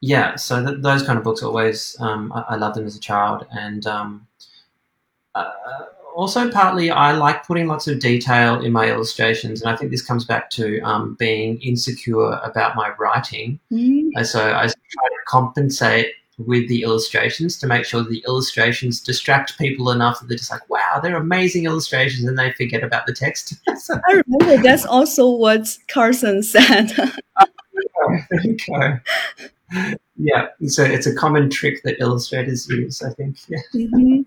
yeah, 0.00 0.36
so 0.36 0.64
th- 0.64 0.82
those 0.82 1.02
kind 1.02 1.18
of 1.18 1.24
books 1.24 1.42
always, 1.42 1.96
um, 2.00 2.32
I-, 2.32 2.44
I 2.50 2.56
loved 2.56 2.76
them 2.76 2.86
as 2.86 2.96
a 2.96 3.00
child. 3.00 3.46
And 3.50 3.86
um, 3.86 4.26
uh, 5.34 5.50
also, 6.14 6.48
partly, 6.50 6.90
I 6.90 7.12
like 7.12 7.44
putting 7.44 7.66
lots 7.66 7.88
of 7.88 7.98
detail 7.98 8.60
in 8.64 8.70
my 8.70 8.88
illustrations. 8.88 9.60
And 9.60 9.70
I 9.70 9.76
think 9.76 9.90
this 9.90 10.02
comes 10.02 10.24
back 10.24 10.48
to 10.50 10.78
um, 10.80 11.16
being 11.18 11.60
insecure 11.60 12.38
about 12.44 12.76
my 12.76 12.92
writing. 12.98 13.58
Mm. 13.72 14.10
And 14.14 14.26
so 14.26 14.40
I 14.40 14.62
try 14.62 14.68
to 14.68 15.16
compensate 15.26 16.12
with 16.38 16.68
the 16.68 16.82
illustrations 16.82 17.58
to 17.58 17.66
make 17.66 17.84
sure 17.84 18.02
the 18.02 18.24
illustrations 18.26 19.00
distract 19.00 19.58
people 19.58 19.90
enough 19.90 20.20
that 20.20 20.28
they're 20.28 20.38
just 20.38 20.50
like, 20.50 20.68
wow, 20.70 21.00
they're 21.02 21.16
amazing 21.16 21.64
illustrations, 21.64 22.28
and 22.28 22.38
they 22.38 22.52
forget 22.52 22.84
about 22.84 23.06
the 23.06 23.12
text. 23.12 23.54
so, 23.78 23.94
I 24.08 24.22
remember 24.26 24.62
that's 24.62 24.86
also 24.86 25.28
what 25.28 25.76
Carson 25.88 26.42
said. 26.42 26.88
there 28.30 28.40
you 28.42 28.56
go 28.68 28.98
yeah, 30.16 30.48
so 30.66 30.84
it's 30.84 31.06
a 31.06 31.14
common 31.14 31.50
trick 31.50 31.82
that 31.82 31.96
illustrators 31.98 32.68
use, 32.68 33.02
I 33.02 33.10
think. 33.10 33.36
Yeah. 33.48 33.58
Mm-hmm. 33.74 34.20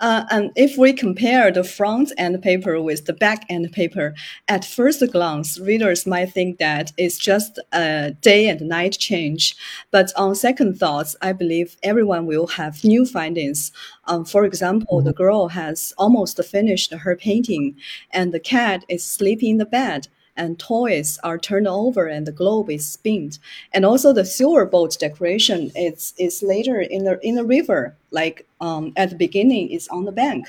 Uh, 0.00 0.24
and 0.30 0.50
if 0.56 0.76
we 0.76 0.92
compare 0.92 1.50
the 1.50 1.64
front 1.64 2.12
end 2.18 2.42
paper 2.42 2.80
with 2.82 3.06
the 3.06 3.12
back 3.12 3.46
end 3.48 3.72
paper, 3.72 4.14
at 4.48 4.64
first 4.64 5.02
glance, 5.12 5.58
readers 5.58 6.06
might 6.06 6.32
think 6.32 6.58
that 6.58 6.92
it's 6.98 7.16
just 7.16 7.58
a 7.72 8.12
day 8.20 8.48
and 8.48 8.60
night 8.62 8.92
change. 8.98 9.56
But 9.90 10.12
on 10.16 10.34
second 10.34 10.78
thoughts, 10.78 11.16
I 11.22 11.32
believe 11.32 11.76
everyone 11.82 12.26
will 12.26 12.48
have 12.48 12.84
new 12.84 13.06
findings. 13.06 13.72
Um, 14.06 14.24
for 14.24 14.44
example, 14.44 14.98
mm-hmm. 14.98 15.06
the 15.06 15.14
girl 15.14 15.48
has 15.48 15.92
almost 15.96 16.42
finished 16.44 16.92
her 16.92 17.16
painting, 17.16 17.76
and 18.10 18.32
the 18.32 18.40
cat 18.40 18.84
is 18.88 19.04
sleeping 19.04 19.50
in 19.52 19.56
the 19.58 19.66
bed 19.66 20.08
and 20.40 20.58
toys 20.58 21.18
are 21.22 21.38
turned 21.38 21.68
over 21.68 22.06
and 22.06 22.26
the 22.26 22.32
globe 22.32 22.70
is 22.70 22.86
spinned. 22.86 23.38
And 23.72 23.84
also 23.84 24.12
the 24.12 24.24
silver 24.24 24.64
boat 24.64 24.96
decoration 24.98 25.70
is, 25.76 26.14
is 26.18 26.42
later 26.42 26.80
in 26.80 27.04
the 27.04 27.20
in 27.22 27.34
the 27.34 27.44
river, 27.44 27.94
like 28.10 28.46
um, 28.60 28.92
at 28.96 29.10
the 29.10 29.16
beginning 29.16 29.70
it's 29.70 29.88
on 29.88 30.06
the 30.06 30.12
bank. 30.12 30.46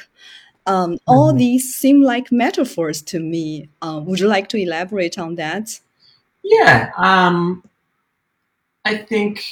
Um, 0.66 0.94
mm-hmm. 0.94 1.12
All 1.12 1.34
these 1.34 1.76
seem 1.76 2.02
like 2.02 2.32
metaphors 2.32 3.02
to 3.04 3.20
me. 3.20 3.70
Uh, 3.82 4.00
would 4.06 4.20
you 4.20 4.28
like 4.28 4.48
to 4.50 4.58
elaborate 4.58 5.20
on 5.20 5.36
that? 5.36 5.80
Yeah, 6.44 6.92
um, 6.98 7.64
I 8.86 8.98
think 8.98 9.44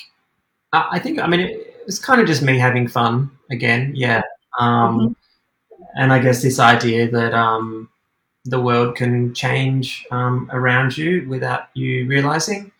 I 0.71 0.99
think 0.99 1.19
I 1.19 1.27
mean 1.27 1.41
it, 1.41 1.83
it's 1.85 1.99
kind 1.99 2.21
of 2.21 2.27
just 2.27 2.41
me 2.41 2.57
having 2.57 2.87
fun 2.87 3.29
again. 3.51 3.91
Yeah, 3.93 4.21
um, 4.59 4.99
mm-hmm. 4.99 5.83
and 5.97 6.13
I 6.13 6.19
guess 6.19 6.41
this 6.41 6.59
idea 6.59 7.09
that 7.11 7.33
um, 7.33 7.89
the 8.49 8.59
world 8.59 8.95
can 8.95 9.33
change 9.33 10.05
um, 10.11 10.49
around 10.51 10.97
you 10.97 11.27
without 11.29 11.69
you 11.73 12.07
realizing. 12.07 12.71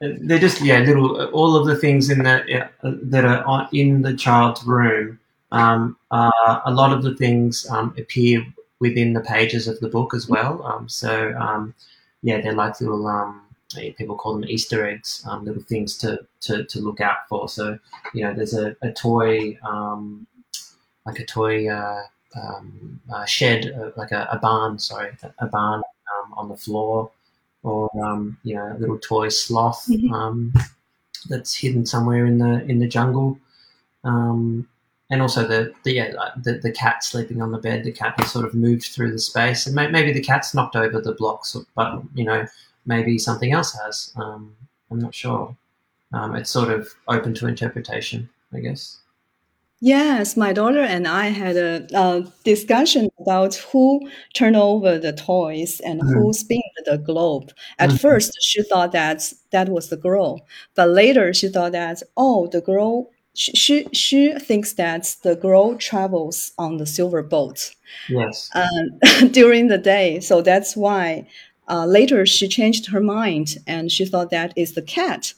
They're 0.00 0.38
just 0.38 0.60
yeah, 0.60 0.80
little 0.80 1.26
all 1.26 1.56
of 1.56 1.66
the 1.66 1.76
things 1.76 2.10
in 2.10 2.18
the 2.24 2.44
yeah, 2.48 2.68
that 2.82 3.24
are 3.24 3.68
in 3.72 4.02
the 4.02 4.14
child's 4.14 4.64
room. 4.64 5.20
Um, 5.52 5.96
uh, 6.10 6.60
a 6.64 6.72
lot 6.72 6.92
of 6.92 7.02
the 7.02 7.14
things 7.14 7.68
um, 7.70 7.94
appear 7.98 8.44
within 8.80 9.12
the 9.12 9.20
pages 9.20 9.68
of 9.68 9.78
the 9.80 9.88
book 9.88 10.12
as 10.14 10.28
well. 10.28 10.62
Um, 10.64 10.88
so 10.88 11.36
um, 11.38 11.74
yeah, 12.22 12.40
they're 12.40 12.54
like 12.54 12.80
little 12.80 13.06
um, 13.06 13.42
people 13.96 14.16
call 14.16 14.34
them 14.34 14.48
Easter 14.48 14.86
eggs, 14.86 15.24
little 15.42 15.62
things 15.62 15.96
to, 15.98 16.26
to, 16.40 16.64
to 16.64 16.80
look 16.80 17.00
out 17.00 17.28
for. 17.28 17.48
So 17.48 17.78
you 18.12 18.24
know, 18.24 18.34
there's 18.34 18.54
a, 18.54 18.74
a 18.82 18.90
toy 18.92 19.56
like 21.06 21.18
a 21.18 21.24
toy. 21.24 21.68
Uh, 21.68 22.02
um, 22.36 23.00
a 23.14 23.26
shed, 23.26 23.72
uh, 23.78 23.90
like 23.96 24.12
a, 24.12 24.28
a, 24.30 24.38
barn, 24.38 24.78
sorry, 24.78 25.10
a 25.38 25.46
barn 25.46 25.82
um, 26.14 26.34
on 26.34 26.48
the 26.48 26.56
floor, 26.56 27.10
or 27.62 27.90
um, 28.04 28.36
you 28.42 28.54
know, 28.54 28.74
a 28.74 28.78
little 28.78 28.98
toy 28.98 29.28
sloth 29.28 29.86
mm-hmm. 29.88 30.12
Um, 30.12 30.52
that's 31.28 31.54
hidden 31.54 31.86
somewhere 31.86 32.26
in 32.26 32.38
the 32.38 32.64
in 32.64 32.80
the 32.80 32.88
jungle, 32.88 33.38
um, 34.04 34.66
and 35.10 35.22
also 35.22 35.46
the 35.46 35.72
the, 35.84 35.92
yeah, 35.92 36.12
the 36.42 36.54
the 36.54 36.72
cat 36.72 37.04
sleeping 37.04 37.40
on 37.40 37.52
the 37.52 37.58
bed. 37.58 37.84
The 37.84 37.92
cat 37.92 38.14
has 38.18 38.32
sort 38.32 38.44
of 38.44 38.54
moved 38.54 38.84
through 38.84 39.12
the 39.12 39.18
space, 39.18 39.66
and 39.66 39.74
may, 39.74 39.88
maybe 39.88 40.12
the 40.12 40.22
cat's 40.22 40.54
knocked 40.54 40.76
over 40.76 41.00
the 41.00 41.14
blocks, 41.14 41.56
but 41.76 42.02
you 42.14 42.24
know, 42.24 42.46
maybe 42.86 43.18
something 43.18 43.52
else 43.52 43.78
has. 43.84 44.12
Um, 44.16 44.54
I'm 44.90 44.98
not 44.98 45.14
sure. 45.14 45.56
it's 46.12 46.50
sort 46.50 46.70
of 46.70 46.88
open 47.08 47.34
to 47.34 47.46
interpretation, 47.46 48.28
I 48.52 48.60
guess. 48.60 48.98
Yes, 49.84 50.36
my 50.36 50.52
daughter 50.52 50.78
and 50.78 51.08
I 51.08 51.26
had 51.26 51.56
a, 51.56 52.32
discussion 52.44 53.08
about 53.18 53.56
who 53.56 54.08
turned 54.32 54.54
over 54.54 54.96
the 54.96 55.12
toys 55.12 55.80
and 55.80 56.00
who 56.00 56.32
spinned 56.32 56.62
the 56.84 56.98
globe. 56.98 57.50
At 57.80 57.90
mm. 57.90 58.00
first, 58.00 58.38
she 58.40 58.62
thought 58.62 58.92
that 58.92 59.32
that 59.50 59.68
was 59.68 59.88
the 59.88 59.96
girl, 59.96 60.46
but 60.76 60.88
later 60.88 61.34
she 61.34 61.48
thought 61.48 61.72
that 61.72 62.00
oh, 62.16 62.46
the 62.46 62.60
girl. 62.60 63.10
She, 63.34 63.52
she 63.52 63.88
she 63.92 64.38
thinks 64.38 64.74
that 64.74 65.16
the 65.24 65.34
girl 65.34 65.74
travels 65.76 66.52
on 66.58 66.76
the 66.76 66.86
silver 66.86 67.22
boat. 67.22 67.74
Yes. 68.08 68.50
Um, 68.54 69.30
during 69.32 69.66
the 69.66 69.78
day, 69.78 70.20
so 70.20 70.42
that's 70.42 70.76
why. 70.76 71.26
Uh, 71.68 71.86
later, 71.86 72.26
she 72.26 72.46
changed 72.46 72.86
her 72.90 73.00
mind 73.00 73.56
and 73.66 73.90
she 73.90 74.04
thought 74.04 74.30
that 74.30 74.52
is 74.56 74.74
the 74.74 74.82
cat 74.82 75.32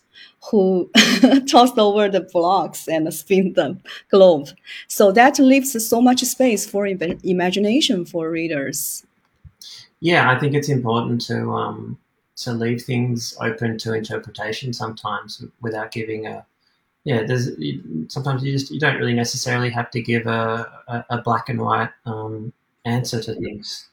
who 0.51 0.91
tossed 1.49 1.79
over 1.79 2.09
the 2.09 2.21
blocks 2.33 2.87
and 2.89 3.13
spin 3.13 3.55
the 3.55 3.79
globe. 4.11 4.49
So 4.89 5.11
that 5.13 5.39
leaves 5.39 5.89
so 5.89 6.01
much 6.01 6.21
space 6.21 6.67
for 6.67 6.87
imagination 6.87 8.05
for 8.05 8.31
readers. 8.31 9.07
Yeah, 10.01 10.31
I 10.31 10.39
think 10.39 10.55
it's 10.55 10.69
important 10.69 11.23
to 11.23 11.51
um, 11.53 11.99
to 12.37 12.53
leave 12.53 12.83
things 12.83 13.37
open 13.41 13.79
to 13.79 13.95
interpretation 13.95 14.73
sometimes 14.73 15.43
without 15.63 15.93
giving 15.93 16.27
a 16.27 16.45
yeah. 17.05 17.23
There's 17.23 17.51
sometimes 18.09 18.43
you 18.43 18.53
just 18.53 18.71
you 18.71 18.81
don't 18.81 18.97
really 18.97 19.15
necessarily 19.15 19.71
have 19.71 19.91
to 19.93 20.03
give 20.03 20.27
a, 20.27 20.71
a, 20.89 21.05
a 21.11 21.23
black 21.23 21.49
and 21.49 21.61
white 21.61 21.91
um, 22.05 22.53
answer 22.85 23.23
to 23.23 23.35
things. 23.35 23.89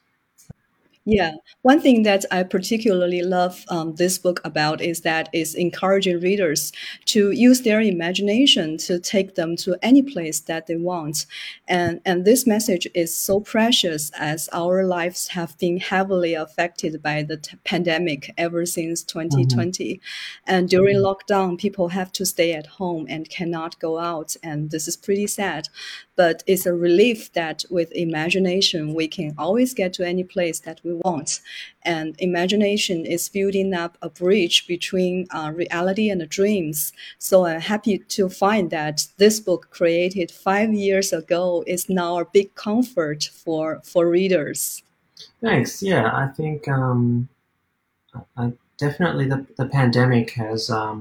Yeah, 1.04 1.32
one 1.64 1.82
thing 1.82 2.04
that 2.04 2.26
I 2.30 2.44
particularly 2.44 3.24
love 3.24 3.66
um, 3.70 3.96
this 3.96 4.20
book 4.20 4.40
about 4.44 4.82
is 4.82 5.02
that 5.02 5.30
it's 5.34 5.56
encouraging 5.56 6.20
readers 6.20 6.72
to 7.06 7.32
use 7.32 7.62
their 7.62 7.82
imagination 7.82 8.78
to 8.78 9.00
take 9.00 9.34
them 9.34 9.56
to 9.58 9.78
any 9.82 10.04
place 10.04 10.42
that 10.42 10.68
they 10.68 10.76
want, 10.76 11.26
and 11.68 12.02
and 12.06 12.24
this 12.24 12.46
message 12.46 12.88
is 12.94 13.16
so 13.16 13.40
precious 13.40 14.12
as 14.12 14.48
our 14.54 14.84
lives 14.86 15.30
have 15.30 15.58
been 15.58 15.78
heavily 15.78 16.36
affected 16.36 17.02
by 17.02 17.24
the 17.24 17.40
pandemic 17.64 18.32
ever 18.38 18.64
since 18.68 19.02
2020, 19.02 19.96
mm-hmm. 19.96 20.02
and 20.46 20.70
during 20.70 20.98
lockdown, 20.98 21.58
people 21.58 21.88
have 21.88 22.12
to 22.12 22.28
stay 22.28 22.54
at 22.54 22.68
home 22.78 23.08
and 23.10 23.28
cannot 23.28 23.80
go 23.80 23.98
out, 23.98 24.36
and 24.44 24.70
this 24.70 24.88
is 24.88 24.98
pretty 24.98 25.26
sad 25.26 25.68
but 26.22 26.44
it's 26.46 26.68
a 26.68 26.74
relief 26.90 27.34
that 27.34 27.66
with 27.72 27.92
imagination 27.94 28.94
we 28.94 29.08
can 29.08 29.34
always 29.40 29.74
get 29.74 29.92
to 29.92 30.06
any 30.06 30.24
place 30.24 30.60
that 30.60 30.80
we 30.84 30.94
want. 30.94 31.42
And 31.82 32.16
imagination 32.20 33.08
is 33.08 33.28
building 33.28 33.74
up 33.74 33.98
a 34.04 34.10
bridge 34.10 34.68
between 34.68 35.26
uh, 35.32 35.52
reality 35.56 36.12
and 36.12 36.22
dreams. 36.30 36.94
So 37.18 37.36
i'm 37.48 37.60
happy 37.74 37.98
to 38.18 38.30
find 38.30 38.70
that 38.70 39.08
this 39.18 39.40
book 39.40 39.64
created 39.78 40.30
five 40.30 40.72
years 40.88 41.12
ago 41.12 41.64
is 41.66 41.90
now 41.90 42.20
a 42.20 42.32
big 42.38 42.54
comfort 42.54 43.22
for 43.44 43.66
for 43.92 44.04
readers. 44.20 44.84
Thanks. 45.48 45.72
Yeah 45.94 46.08
i 46.24 46.28
think 46.38 46.60
um, 46.78 47.30
I, 48.42 48.44
definitely 48.86 49.26
the, 49.34 49.40
the 49.60 49.68
pandemic 49.80 50.28
has 50.44 50.70
um, 50.70 50.98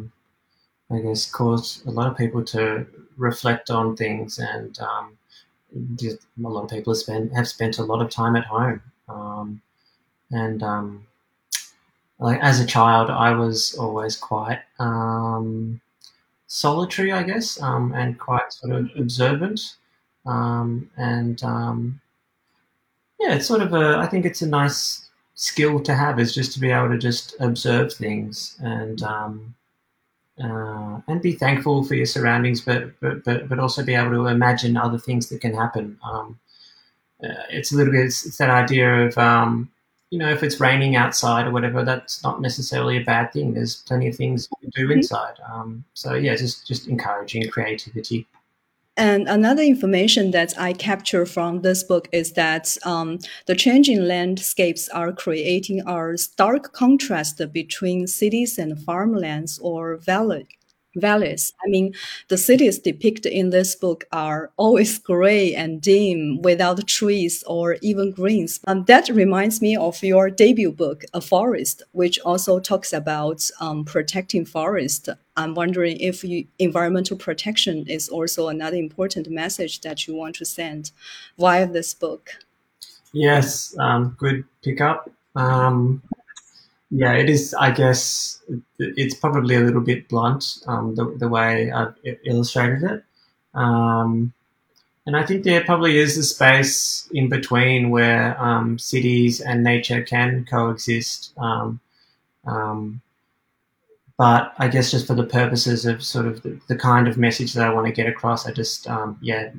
I 0.90 0.98
guess, 0.98 1.30
caused 1.30 1.86
a 1.86 1.90
lot 1.90 2.10
of 2.10 2.16
people 2.16 2.44
to 2.46 2.86
reflect 3.16 3.70
on 3.70 3.96
things, 3.96 4.38
and 4.38 4.78
um, 4.80 5.18
a 5.74 6.48
lot 6.48 6.64
of 6.64 6.70
people 6.70 6.92
have 6.92 6.98
spent 6.98 7.32
have 7.32 7.48
spent 7.48 7.78
a 7.78 7.84
lot 7.84 8.02
of 8.02 8.10
time 8.10 8.36
at 8.36 8.44
home. 8.44 8.82
Um, 9.08 9.62
and 10.30 10.62
um, 10.62 11.06
like 12.18 12.40
as 12.40 12.60
a 12.60 12.66
child, 12.66 13.10
I 13.10 13.32
was 13.32 13.74
always 13.74 14.16
quite 14.16 14.60
um, 14.78 15.80
solitary, 16.46 17.12
I 17.12 17.22
guess, 17.22 17.60
um, 17.62 17.92
and 17.94 18.18
quite 18.18 18.52
sort 18.52 18.72
of 18.72 18.90
observant. 18.96 19.76
Um, 20.26 20.90
and 20.96 21.40
yeah, 23.20 23.34
it's 23.34 23.46
sort 23.46 23.62
of 23.62 23.74
a. 23.74 23.98
I 23.98 24.06
think 24.06 24.24
it's 24.24 24.42
a 24.42 24.48
nice 24.48 25.08
skill 25.34 25.80
to 25.80 25.94
have 25.94 26.18
is 26.18 26.34
just 26.34 26.52
to 26.52 26.60
be 26.60 26.70
able 26.70 26.88
to 26.88 26.98
just 26.98 27.34
observe 27.40 27.92
things 27.92 28.58
and 28.60 29.02
um, 29.02 29.54
uh, 30.42 31.00
and 31.06 31.20
be 31.20 31.32
thankful 31.32 31.84
for 31.84 31.94
your 31.94 32.06
surroundings, 32.06 32.60
but, 32.60 32.98
but 33.00 33.24
but 33.24 33.48
but 33.48 33.58
also 33.58 33.84
be 33.84 33.94
able 33.94 34.10
to 34.10 34.26
imagine 34.26 34.76
other 34.76 34.98
things 34.98 35.28
that 35.28 35.40
can 35.40 35.54
happen. 35.54 35.98
Um, 36.04 36.38
uh, 37.22 37.44
it's 37.50 37.72
a 37.72 37.76
little 37.76 37.92
bit 37.92 38.06
it's, 38.06 38.24
it's 38.24 38.38
that 38.38 38.50
idea 38.50 39.06
of 39.06 39.18
um, 39.18 39.70
you 40.10 40.18
know 40.18 40.30
if 40.30 40.42
it's 40.42 40.60
raining 40.60 40.96
outside 40.96 41.46
or 41.46 41.50
whatever, 41.50 41.84
that's 41.84 42.22
not 42.22 42.40
necessarily 42.40 42.96
a 42.96 43.04
bad 43.04 43.32
thing. 43.32 43.54
There's 43.54 43.76
plenty 43.76 44.08
of 44.08 44.16
things 44.16 44.48
you 44.50 44.70
can 44.70 44.70
do 44.70 44.88
mm-hmm. 44.88 44.98
inside. 44.98 45.34
Um, 45.52 45.84
so 45.94 46.14
yeah, 46.14 46.34
just 46.36 46.66
just 46.66 46.88
encouraging 46.88 47.48
creativity. 47.50 48.26
And 49.00 49.30
another 49.30 49.62
information 49.62 50.30
that 50.32 50.52
I 50.58 50.74
capture 50.74 51.24
from 51.24 51.62
this 51.62 51.82
book 51.82 52.06
is 52.12 52.32
that 52.32 52.76
um, 52.84 53.18
the 53.46 53.54
changing 53.54 54.02
landscapes 54.06 54.90
are 54.90 55.10
creating 55.10 55.80
a 55.88 56.18
stark 56.18 56.74
contrast 56.74 57.40
between 57.50 58.06
cities 58.06 58.58
and 58.58 58.78
farmlands 58.78 59.58
or 59.62 59.96
valley 59.96 60.48
valleys. 60.96 61.52
I 61.64 61.68
mean, 61.68 61.94
the 62.28 62.38
cities 62.38 62.78
depicted 62.78 63.32
in 63.32 63.50
this 63.50 63.74
book 63.76 64.04
are 64.12 64.50
always 64.56 64.98
gray 64.98 65.54
and 65.54 65.80
dim 65.80 66.42
without 66.42 66.86
trees 66.86 67.44
or 67.46 67.76
even 67.82 68.12
greens. 68.12 68.60
Um, 68.66 68.84
that 68.84 69.08
reminds 69.08 69.62
me 69.62 69.76
of 69.76 70.02
your 70.02 70.30
debut 70.30 70.72
book, 70.72 71.04
A 71.14 71.20
Forest, 71.20 71.82
which 71.92 72.18
also 72.20 72.60
talks 72.60 72.92
about 72.92 73.48
um, 73.60 73.84
protecting 73.84 74.44
forest. 74.44 75.08
I'm 75.36 75.54
wondering 75.54 75.98
if 76.00 76.24
you, 76.24 76.46
environmental 76.58 77.16
protection 77.16 77.86
is 77.86 78.08
also 78.08 78.48
another 78.48 78.76
important 78.76 79.30
message 79.30 79.80
that 79.82 80.06
you 80.06 80.14
want 80.14 80.34
to 80.36 80.44
send 80.44 80.90
via 81.38 81.66
this 81.66 81.94
book. 81.94 82.30
Yes, 83.12 83.76
um, 83.78 84.16
good 84.18 84.44
pickup. 84.62 85.10
Um, 85.34 86.02
yeah, 86.90 87.12
it 87.12 87.30
is. 87.30 87.54
I 87.54 87.70
guess 87.70 88.42
it's 88.78 89.14
probably 89.14 89.54
a 89.54 89.60
little 89.60 89.80
bit 89.80 90.08
blunt 90.08 90.58
um, 90.66 90.96
the, 90.96 91.04
the 91.18 91.28
way 91.28 91.70
I've 91.70 91.94
illustrated 92.24 92.82
it. 92.82 93.04
Um, 93.54 94.32
and 95.06 95.16
I 95.16 95.24
think 95.24 95.44
there 95.44 95.64
probably 95.64 95.98
is 95.98 96.18
a 96.18 96.24
space 96.24 97.08
in 97.12 97.28
between 97.28 97.90
where 97.90 98.40
um, 98.42 98.78
cities 98.78 99.40
and 99.40 99.62
nature 99.62 100.02
can 100.02 100.44
coexist. 100.44 101.32
Um, 101.38 101.80
um, 102.46 103.00
but 104.16 104.52
I 104.58 104.68
guess 104.68 104.90
just 104.90 105.06
for 105.06 105.14
the 105.14 105.24
purposes 105.24 105.86
of 105.86 106.02
sort 106.02 106.26
of 106.26 106.42
the, 106.42 106.60
the, 106.68 106.76
kind 106.76 107.08
of 107.08 107.16
message 107.16 107.54
that 107.54 107.66
I 107.66 107.72
want 107.72 107.86
to 107.86 107.92
get 107.92 108.06
across, 108.06 108.46
I 108.46 108.52
just, 108.52 108.86
um, 108.88 109.16
yeah, 109.22 109.50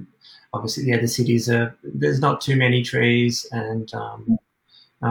obviously, 0.54 0.84
yeah, 0.84 1.00
the 1.00 1.08
cities 1.08 1.50
are, 1.50 1.76
there's 1.84 2.20
not 2.20 2.42
too 2.42 2.56
many 2.56 2.84
trees 2.84 3.48
and 3.52 3.92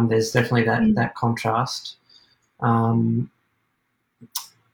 there's 0.09 0.31
definitely 0.31 0.65
that, 0.65 0.83
mm. 0.83 0.95
that 0.95 1.17
contrast. 1.17 1.97
Um, 2.63 3.31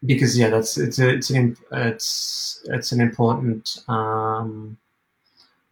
because 0.05 0.39
yeah, 0.39 0.51
that's 0.51 0.79
it's 0.79 0.99
a, 0.99 1.09
it's 1.09 1.31
an 1.31 1.57
it's 1.73 2.65
it's 2.67 2.93
an 2.93 3.01
important 3.01 3.79
um, 3.89 4.77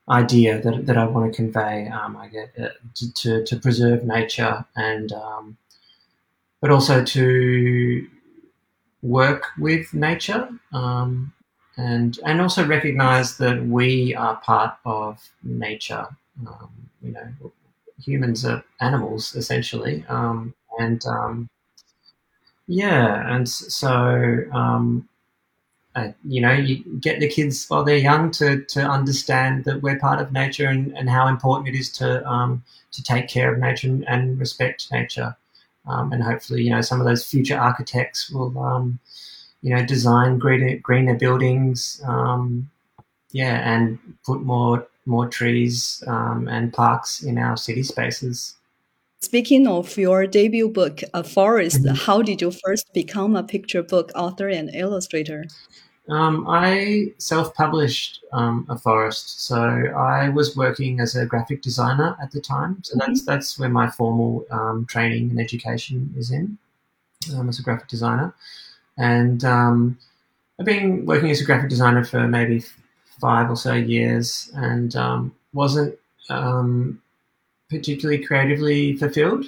idea 0.08 0.60
that, 0.60 0.86
that 0.86 0.96
I 0.96 1.04
want 1.04 1.32
to 1.32 1.36
convey. 1.36 1.88
Um, 1.88 2.16
I 2.16 2.28
get 2.28 2.52
uh, 2.58 2.68
to, 2.94 3.12
to, 3.12 3.44
to 3.44 3.56
preserve 3.56 4.04
nature 4.04 4.64
and 4.76 5.12
um, 5.12 5.56
but 6.60 6.70
also 6.70 7.04
to 7.04 8.06
work 9.02 9.44
with 9.58 9.92
nature 9.92 10.48
um, 10.72 11.32
and 11.76 12.18
and 12.24 12.40
also 12.40 12.66
recognize 12.66 13.36
that 13.38 13.64
we 13.66 14.14
are 14.14 14.36
part 14.36 14.76
of 14.84 15.20
nature. 15.42 16.06
Um, 16.46 16.70
you 17.02 17.12
know, 17.12 17.52
humans 18.02 18.44
are 18.44 18.64
animals 18.80 19.34
essentially, 19.34 20.04
um, 20.08 20.54
and 20.78 21.04
um, 21.06 21.48
yeah, 22.66 23.34
and 23.34 23.48
so 23.48 24.44
um, 24.52 25.08
uh, 25.96 26.08
you 26.24 26.40
know, 26.40 26.52
you 26.52 26.82
get 26.98 27.20
the 27.20 27.28
kids 27.28 27.66
while 27.68 27.84
they're 27.84 27.96
young 27.96 28.30
to 28.32 28.64
to 28.64 28.80
understand 28.80 29.64
that 29.64 29.80
we're 29.80 29.98
part 29.98 30.20
of 30.20 30.32
nature 30.32 30.66
and, 30.66 30.96
and 30.96 31.08
how 31.08 31.28
important 31.28 31.68
it 31.68 31.78
is 31.78 31.90
to 31.92 32.26
um, 32.26 32.64
to 32.92 33.02
take 33.02 33.28
care 33.28 33.52
of 33.52 33.60
nature 33.60 33.88
and, 33.88 34.08
and 34.08 34.38
respect 34.40 34.90
nature. 34.90 35.36
Um, 35.86 36.12
and 36.12 36.22
hopefully, 36.22 36.62
you 36.62 36.70
know, 36.70 36.80
some 36.80 37.00
of 37.00 37.06
those 37.06 37.24
future 37.24 37.58
architects 37.58 38.30
will, 38.30 38.58
um, 38.58 38.98
you 39.62 39.74
know, 39.74 39.84
design 39.84 40.38
greener 40.38 40.76
greener 40.78 41.14
buildings. 41.14 42.02
Um, 42.04 42.70
yeah, 43.30 43.72
and 43.72 43.98
put 44.24 44.42
more 44.42 44.86
more 45.06 45.28
trees 45.28 46.02
um, 46.06 46.48
and 46.48 46.72
parks 46.72 47.22
in 47.22 47.38
our 47.38 47.56
city 47.56 47.82
spaces. 47.84 48.54
Speaking 49.24 49.66
of 49.66 49.96
your 49.96 50.26
debut 50.26 50.68
book, 50.68 51.00
A 51.14 51.24
Forest, 51.24 51.82
mm-hmm. 51.82 51.94
how 51.94 52.20
did 52.20 52.42
you 52.42 52.50
first 52.50 52.92
become 52.92 53.34
a 53.34 53.42
picture 53.42 53.82
book 53.82 54.12
author 54.14 54.48
and 54.48 54.68
illustrator? 54.74 55.46
Um, 56.10 56.44
I 56.46 57.14
self 57.16 57.54
published 57.54 58.20
um, 58.34 58.66
A 58.68 58.76
Forest. 58.76 59.46
So 59.46 59.56
I 59.56 60.28
was 60.28 60.54
working 60.54 61.00
as 61.00 61.16
a 61.16 61.24
graphic 61.24 61.62
designer 61.62 62.14
at 62.22 62.32
the 62.32 62.40
time. 62.40 62.82
So 62.82 62.98
that's, 62.98 63.22
mm-hmm. 63.22 63.30
that's 63.30 63.58
where 63.58 63.70
my 63.70 63.88
formal 63.88 64.44
um, 64.50 64.84
training 64.84 65.30
and 65.30 65.40
education 65.40 66.12
is 66.18 66.30
in 66.30 66.58
um, 67.34 67.48
as 67.48 67.58
a 67.58 67.62
graphic 67.62 67.88
designer. 67.88 68.34
And 68.98 69.42
um, 69.42 69.98
I've 70.60 70.66
been 70.66 71.06
working 71.06 71.30
as 71.30 71.40
a 71.40 71.46
graphic 71.46 71.70
designer 71.70 72.04
for 72.04 72.28
maybe 72.28 72.62
five 73.22 73.48
or 73.48 73.56
so 73.56 73.72
years 73.72 74.52
and 74.54 74.94
um, 74.96 75.34
wasn't 75.54 75.98
particularly 77.70 78.24
creatively 78.24 78.96
fulfilled. 78.96 79.46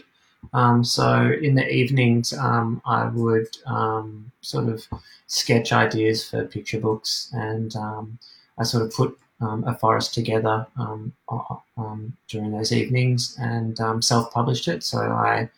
Um, 0.53 0.85
so 0.85 1.33
in 1.43 1.55
the 1.55 1.69
evenings, 1.69 2.33
um, 2.33 2.81
I 2.87 3.07
would 3.07 3.49
um, 3.67 4.31
sort 4.43 4.69
of 4.69 4.87
sketch 5.27 5.73
ideas 5.73 6.29
for 6.29 6.45
picture 6.45 6.81
books, 6.81 7.31
and 7.33 7.75
um, 7.77 8.19
I 8.59 8.63
sort 8.63 8.85
of 8.85 8.93
put 8.95 9.19
um, 9.41 9.65
a 9.65 9.75
forest 9.75 10.15
together 10.15 10.67
um, 10.79 11.13
during 12.29 12.53
those 12.53 12.73
evenings 12.73 13.37
and 13.41 13.79
self-published 14.05 14.69
it. 14.69 14.83
So 14.83 14.99
I 14.99 15.49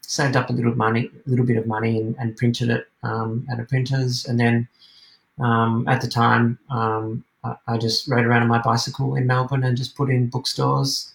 saved 0.00 0.36
up 0.36 0.50
a 0.50 0.52
little 0.54 0.74
money, 0.74 1.10
a 1.26 1.30
little 1.30 1.44
bit 1.46 1.58
of 1.58 1.66
money, 1.66 2.00
and, 2.00 2.16
and 2.18 2.36
printed 2.36 2.70
it 2.70 2.88
at 3.04 3.60
a 3.60 3.66
printer's, 3.68 4.24
and 4.26 4.40
then 4.40 4.66
at 5.86 6.00
the 6.00 6.08
time. 6.08 6.58
I 7.66 7.78
just 7.78 8.08
rode 8.08 8.26
around 8.26 8.42
on 8.42 8.48
my 8.48 8.60
bicycle 8.60 9.14
in 9.14 9.26
Melbourne 9.26 9.62
and 9.62 9.76
just 9.76 9.96
put 9.96 10.10
in 10.10 10.26
bookstores 10.28 11.12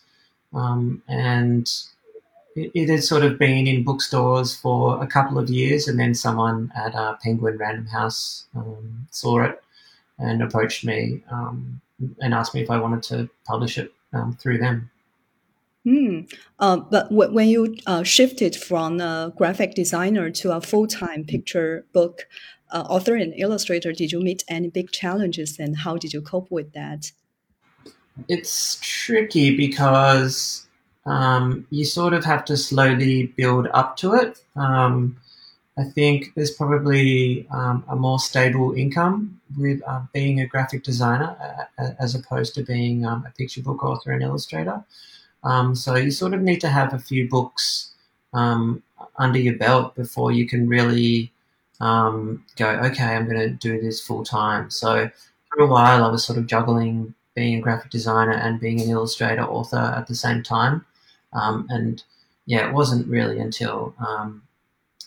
um, 0.53 1.01
and 1.07 1.71
it, 2.55 2.71
it, 2.73 2.89
had 2.89 3.03
sort 3.03 3.23
of 3.23 3.39
been 3.39 3.67
in 3.67 3.83
bookstores 3.83 4.55
for 4.55 5.01
a 5.03 5.07
couple 5.07 5.37
of 5.39 5.49
years, 5.49 5.87
and 5.87 5.99
then 5.99 6.13
someone 6.13 6.71
at 6.75 6.93
uh, 6.95 7.15
Penguin 7.23 7.57
Random 7.57 7.87
House 7.87 8.45
um, 8.55 9.07
saw 9.11 9.43
it 9.43 9.63
and 10.19 10.41
approached 10.41 10.85
me 10.85 11.23
um, 11.31 11.81
and 12.21 12.33
asked 12.33 12.53
me 12.53 12.61
if 12.61 12.69
I 12.69 12.79
wanted 12.79 13.03
to 13.03 13.29
publish 13.45 13.77
it 13.77 13.91
um, 14.13 14.33
through 14.33 14.59
them. 14.59 14.89
Hmm. 15.83 16.21
Uh, 16.59 16.77
but 16.77 17.09
w- 17.09 17.33
when 17.33 17.49
you 17.49 17.75
uh, 17.85 18.03
shifted 18.03 18.55
from 18.55 19.01
a 19.01 19.33
graphic 19.35 19.75
designer 19.75 20.29
to 20.29 20.55
a 20.55 20.61
full-time 20.61 21.25
picture 21.25 21.85
book 21.91 22.27
uh, 22.71 22.85
author 22.89 23.15
and 23.15 23.33
illustrator, 23.35 23.91
did 23.91 24.11
you 24.11 24.21
meet 24.21 24.43
any 24.47 24.69
big 24.69 24.91
challenges, 24.91 25.59
and 25.59 25.77
how 25.77 25.97
did 25.97 26.13
you 26.13 26.21
cope 26.21 26.49
with 26.49 26.71
that? 26.73 27.11
It's 28.27 28.77
tricky 28.81 29.55
because 29.55 30.67
um, 31.05 31.65
you 31.69 31.85
sort 31.85 32.13
of 32.13 32.23
have 32.25 32.45
to 32.45 32.57
slowly 32.57 33.27
build 33.27 33.67
up 33.73 33.97
to 33.97 34.13
it. 34.13 34.43
Um, 34.55 35.17
I 35.77 35.83
think 35.83 36.33
there's 36.35 36.51
probably 36.51 37.47
um, 37.49 37.83
a 37.87 37.95
more 37.95 38.19
stable 38.19 38.73
income 38.73 39.41
with 39.57 39.81
uh, 39.87 40.01
being 40.13 40.39
a 40.39 40.45
graphic 40.45 40.83
designer 40.83 41.67
uh, 41.79 41.89
as 41.99 42.13
opposed 42.13 42.53
to 42.55 42.63
being 42.63 43.05
um, 43.05 43.25
a 43.27 43.31
picture 43.31 43.61
book 43.61 43.83
author 43.83 44.11
and 44.11 44.21
illustrator. 44.21 44.83
Um, 45.43 45.75
so 45.75 45.95
you 45.95 46.11
sort 46.11 46.33
of 46.33 46.41
need 46.41 46.61
to 46.61 46.69
have 46.69 46.93
a 46.93 46.99
few 46.99 47.27
books 47.27 47.91
um, 48.33 48.83
under 49.17 49.39
your 49.39 49.57
belt 49.57 49.95
before 49.95 50.31
you 50.31 50.47
can 50.47 50.69
really 50.69 51.31
um, 51.81 52.45
go, 52.55 52.69
okay, 52.69 53.15
I'm 53.15 53.25
going 53.25 53.39
to 53.39 53.49
do 53.49 53.81
this 53.81 53.99
full 53.99 54.23
time. 54.23 54.69
So 54.69 55.09
for 55.49 55.63
a 55.63 55.67
while, 55.67 56.05
I 56.05 56.09
was 56.09 56.23
sort 56.23 56.37
of 56.37 56.47
juggling 56.47 57.13
being 57.35 57.57
a 57.57 57.61
graphic 57.61 57.91
designer 57.91 58.33
and 58.33 58.59
being 58.59 58.81
an 58.81 58.89
illustrator 58.89 59.43
author 59.43 59.93
at 59.97 60.07
the 60.07 60.15
same 60.15 60.43
time. 60.43 60.85
Um, 61.33 61.67
and 61.69 62.03
yeah, 62.45 62.67
it 62.67 62.73
wasn't 62.73 63.07
really 63.07 63.39
until 63.39 63.95
um, 63.99 64.43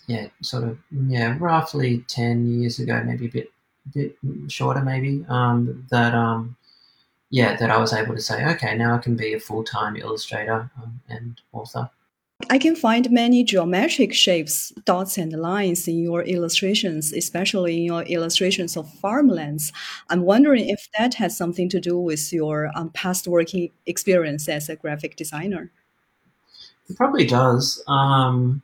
yeah, 0.07 0.29
sort 0.41 0.65
of 0.65 0.79
yeah, 0.91 1.37
roughly 1.39 2.05
ten 2.09 2.61
years 2.61 2.79
ago, 2.79 3.03
maybe 3.05 3.27
a 3.27 3.31
bit 3.31 3.53
bit 3.95 4.17
shorter, 4.49 4.81
maybe 4.83 5.25
um, 5.29 5.87
that 5.91 6.15
um, 6.15 6.57
yeah, 7.31 7.57
that 7.57 7.71
I 7.71 7.79
was 7.79 7.93
able 7.93 8.15
to 8.15 8.21
say, 8.21 8.45
okay, 8.55 8.77
now 8.77 8.95
I 8.95 8.99
can 8.99 9.17
be 9.17 9.35
a 9.35 9.41
full 9.41 9.65
time 9.65 9.97
illustrator 9.97 10.71
um, 10.83 11.01
and 11.09 11.41
author. 11.53 11.91
I 12.51 12.59
can 12.59 12.77
find 12.77 13.11
many 13.11 13.45
geometric 13.45 14.13
shapes, 14.13 14.71
dots, 14.85 15.17
and 15.17 15.33
lines 15.33 15.89
in 15.89 15.99
your 15.99 16.23
illustrations, 16.23 17.13
especially 17.13 17.79
in 17.79 17.85
your 17.85 18.03
illustrations 18.03 18.77
of 18.77 18.93
farmlands. 18.95 19.73
I'm 20.11 20.21
wondering 20.21 20.69
if 20.69 20.87
that 20.99 21.15
has 21.15 21.37
something 21.37 21.69
to 21.71 21.81
do 21.81 21.99
with 21.99 22.33
your 22.33 22.71
um, 22.77 22.91
past 22.91 23.27
working 23.27 23.71
experience 23.87 24.49
as 24.49 24.69
a 24.69 24.77
graphic 24.77 25.17
designer. 25.17 25.73
It 26.89 26.97
probably 26.97 27.27
does. 27.27 27.83
Um, 27.89 28.63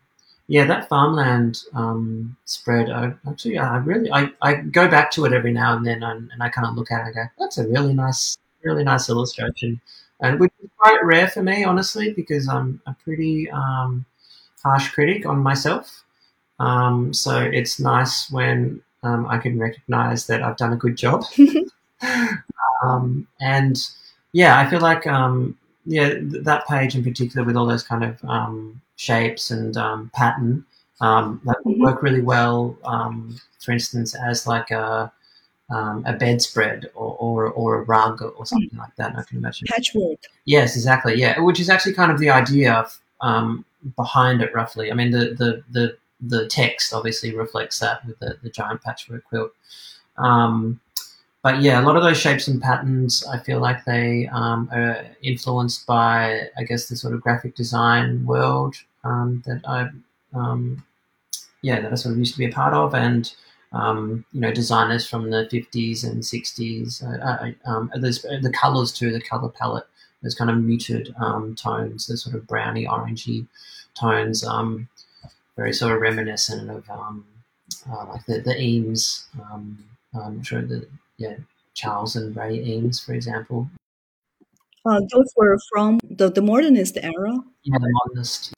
yeah, 0.48 0.66
that 0.66 0.88
farmland 0.88 1.62
um, 1.74 2.36
spread. 2.44 2.90
I, 2.90 3.14
actually, 3.26 3.58
I 3.58 3.78
really, 3.78 4.12
I, 4.12 4.30
I 4.42 4.54
go 4.54 4.86
back 4.86 5.10
to 5.12 5.24
it 5.24 5.32
every 5.32 5.52
now 5.52 5.76
and 5.76 5.86
then, 5.86 6.02
and, 6.02 6.30
and 6.30 6.42
I 6.42 6.50
kind 6.50 6.66
of 6.66 6.74
look 6.74 6.90
at 6.90 7.00
it 7.00 7.06
and 7.06 7.14
go, 7.14 7.24
"That's 7.38 7.58
a 7.58 7.66
really 7.66 7.94
nice, 7.94 8.36
really 8.62 8.84
nice 8.84 9.08
illustration." 9.08 9.80
And 10.22 10.40
which 10.40 10.52
is 10.62 10.70
quite 10.78 11.04
rare 11.04 11.28
for 11.28 11.42
me, 11.42 11.64
honestly, 11.64 12.12
because 12.12 12.48
I'm 12.48 12.80
a 12.86 12.94
pretty 13.04 13.50
um, 13.50 14.04
harsh 14.62 14.90
critic 14.90 15.26
on 15.26 15.38
myself. 15.40 16.04
Um, 16.60 17.12
so 17.12 17.38
it's 17.40 17.80
nice 17.80 18.30
when 18.30 18.82
um, 19.02 19.26
I 19.26 19.38
can 19.38 19.58
recognize 19.58 20.26
that 20.28 20.42
I've 20.42 20.56
done 20.56 20.72
a 20.72 20.76
good 20.76 20.96
job. 20.96 21.24
Um, 22.82 23.28
and 23.40 23.78
yeah, 24.32 24.58
I 24.58 24.68
feel 24.68 24.80
like 24.80 25.06
um, 25.06 25.56
yeah, 25.86 26.14
th- 26.14 26.44
that 26.44 26.66
page 26.66 26.94
in 26.94 27.04
particular 27.04 27.46
with 27.46 27.56
all 27.56 27.66
those 27.66 27.82
kind 27.82 28.04
of 28.04 28.22
um, 28.24 28.80
shapes 28.96 29.50
and 29.50 29.76
um, 29.76 30.10
pattern 30.14 30.64
um, 31.00 31.40
that 31.44 31.58
mm-hmm. 31.64 31.80
work 31.82 32.02
really 32.02 32.20
well. 32.20 32.76
Um, 32.84 33.36
for 33.60 33.72
instance, 33.72 34.14
as 34.14 34.46
like 34.46 34.70
a 34.70 35.12
um, 35.70 36.04
a 36.06 36.12
bedspread 36.12 36.90
or, 36.94 37.16
or 37.16 37.46
or 37.50 37.80
a 37.80 37.82
rug 37.82 38.22
or 38.22 38.44
something 38.46 38.78
like 38.78 38.94
that. 38.96 39.16
I 39.18 39.22
can 39.22 39.38
imagine 39.38 39.66
patchwork. 39.68 40.18
Yes, 40.44 40.76
exactly. 40.76 41.14
Yeah, 41.14 41.40
which 41.40 41.60
is 41.60 41.70
actually 41.70 41.94
kind 41.94 42.12
of 42.12 42.18
the 42.18 42.30
idea 42.30 42.86
um, 43.20 43.64
behind 43.96 44.42
it, 44.42 44.54
roughly. 44.54 44.90
I 44.90 44.94
mean, 44.94 45.10
the 45.10 45.34
the 45.38 45.62
the 45.70 45.96
the 46.20 46.46
text 46.48 46.94
obviously 46.94 47.34
reflects 47.34 47.80
that 47.80 48.04
with 48.06 48.18
the, 48.20 48.38
the 48.42 48.50
giant 48.50 48.82
patchwork 48.82 49.24
quilt. 49.24 49.52
Um, 50.18 50.80
but 51.42 51.60
yeah, 51.60 51.80
a 51.80 51.84
lot 51.84 51.96
of 51.96 52.04
those 52.04 52.18
shapes 52.18 52.46
and 52.46 52.62
patterns, 52.62 53.26
I 53.26 53.38
feel 53.38 53.58
like 53.58 53.84
they 53.84 54.28
um, 54.28 54.68
are 54.72 55.04
influenced 55.22 55.86
by, 55.86 56.48
I 56.56 56.62
guess, 56.62 56.88
the 56.88 56.94
sort 56.94 57.14
of 57.14 57.20
graphic 57.20 57.56
design 57.56 58.24
world 58.24 58.76
um, 59.02 59.42
that 59.46 59.60
I, 59.66 59.88
um, 60.38 60.84
yeah, 61.62 61.80
that 61.80 61.90
I 61.90 61.96
sort 61.96 62.12
of 62.12 62.18
used 62.20 62.34
to 62.34 62.38
be 62.38 62.46
a 62.46 62.52
part 62.52 62.74
of, 62.74 62.94
and 62.94 63.32
um, 63.72 64.24
you 64.32 64.40
know, 64.40 64.52
designers 64.52 65.08
from 65.08 65.30
the 65.30 65.48
fifties 65.50 66.04
and 66.04 66.24
sixties. 66.24 67.02
Uh, 67.02 67.52
uh, 67.66 67.70
um, 67.70 67.90
there's 67.94 68.22
the 68.22 68.52
colors 68.54 68.92
too, 68.92 69.12
the 69.12 69.20
color 69.20 69.48
palette. 69.48 69.86
Those 70.22 70.34
kind 70.34 70.50
of 70.50 70.58
muted 70.58 71.14
um, 71.18 71.56
tones, 71.56 72.06
the 72.06 72.16
sort 72.16 72.36
of 72.36 72.46
browny, 72.46 72.86
orangey 72.86 73.46
tones, 73.98 74.44
very 75.56 75.72
sort 75.72 75.92
of 75.92 76.00
reminiscent 76.00 76.70
of 76.70 76.88
uh, 76.90 78.06
like 78.06 78.24
the 78.26 78.40
the 78.40 78.60
Eames. 78.60 79.26
I'm 80.14 80.42
sure 80.42 80.62
the 80.62 80.86
yeah, 81.16 81.36
Charles 81.74 82.16
and 82.16 82.36
Ray 82.36 82.62
Eames, 82.62 83.00
for 83.00 83.14
example. 83.14 83.68
Uh, 84.84 85.00
those 85.12 85.32
were 85.36 85.58
from 85.72 86.00
the, 86.02 86.30
the 86.30 86.42
modernist 86.42 86.98
era. 87.00 87.38
Yeah, 87.62 87.78
the 87.78 87.88
modernist. 87.90 88.52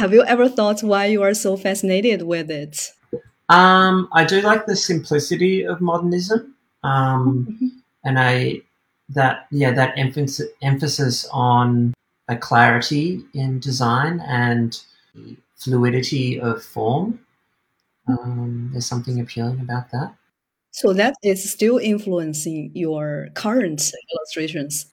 Have 0.00 0.12
you 0.12 0.24
ever 0.24 0.48
thought 0.48 0.82
why 0.82 1.06
you 1.06 1.22
are 1.22 1.34
so 1.34 1.56
fascinated 1.56 2.22
with 2.22 2.50
it? 2.50 2.90
Um, 3.52 4.08
I 4.12 4.24
do 4.24 4.40
like 4.40 4.64
the 4.64 4.76
simplicity 4.76 5.64
of 5.64 5.82
modernism, 5.82 6.54
um, 6.82 7.46
mm-hmm. 7.50 7.68
and 8.02 8.18
I 8.18 8.62
that 9.10 9.46
yeah 9.50 9.72
that 9.72 9.92
emphasis 9.98 10.48
emphasis 10.62 11.28
on 11.32 11.92
a 12.28 12.36
clarity 12.36 13.22
in 13.34 13.58
design 13.60 14.20
and 14.20 14.80
fluidity 15.56 16.40
of 16.40 16.64
form. 16.64 17.20
Um, 18.08 18.70
there's 18.72 18.86
something 18.86 19.20
appealing 19.20 19.60
about 19.60 19.90
that. 19.90 20.14
So 20.70 20.94
that 20.94 21.14
is 21.22 21.52
still 21.52 21.76
influencing 21.76 22.70
your 22.72 23.28
current 23.34 23.92
illustrations. 24.14 24.86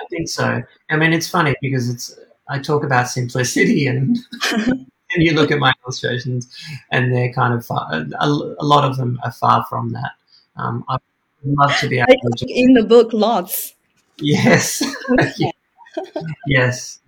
I 0.00 0.06
think 0.08 0.30
so. 0.30 0.62
I 0.90 0.96
mean, 0.96 1.12
it's 1.12 1.28
funny 1.28 1.54
because 1.60 1.90
it's 1.90 2.18
I 2.48 2.58
talk 2.58 2.84
about 2.84 3.10
simplicity 3.10 3.86
and 3.86 4.16
and 5.14 5.22
you 5.22 5.34
look 5.34 5.50
at 5.50 5.58
my 5.58 5.72
illustrations 5.84 6.48
and 6.90 7.12
they're 7.12 7.32
kind 7.32 7.54
of 7.54 7.64
far, 7.64 7.86
a, 7.92 8.26
a 8.26 8.64
lot 8.64 8.84
of 8.84 8.96
them 8.96 9.18
are 9.24 9.32
far 9.32 9.64
from 9.68 9.90
that. 9.90 10.12
Um, 10.56 10.84
I'd 10.88 11.00
love 11.44 11.76
to 11.78 11.88
be 11.88 11.98
able 11.98 12.30
to 12.36 12.46
in 12.48 12.74
the 12.74 12.84
book 12.84 13.12
lots. 13.12 13.74
Yes. 14.18 14.82
yes. 16.46 17.00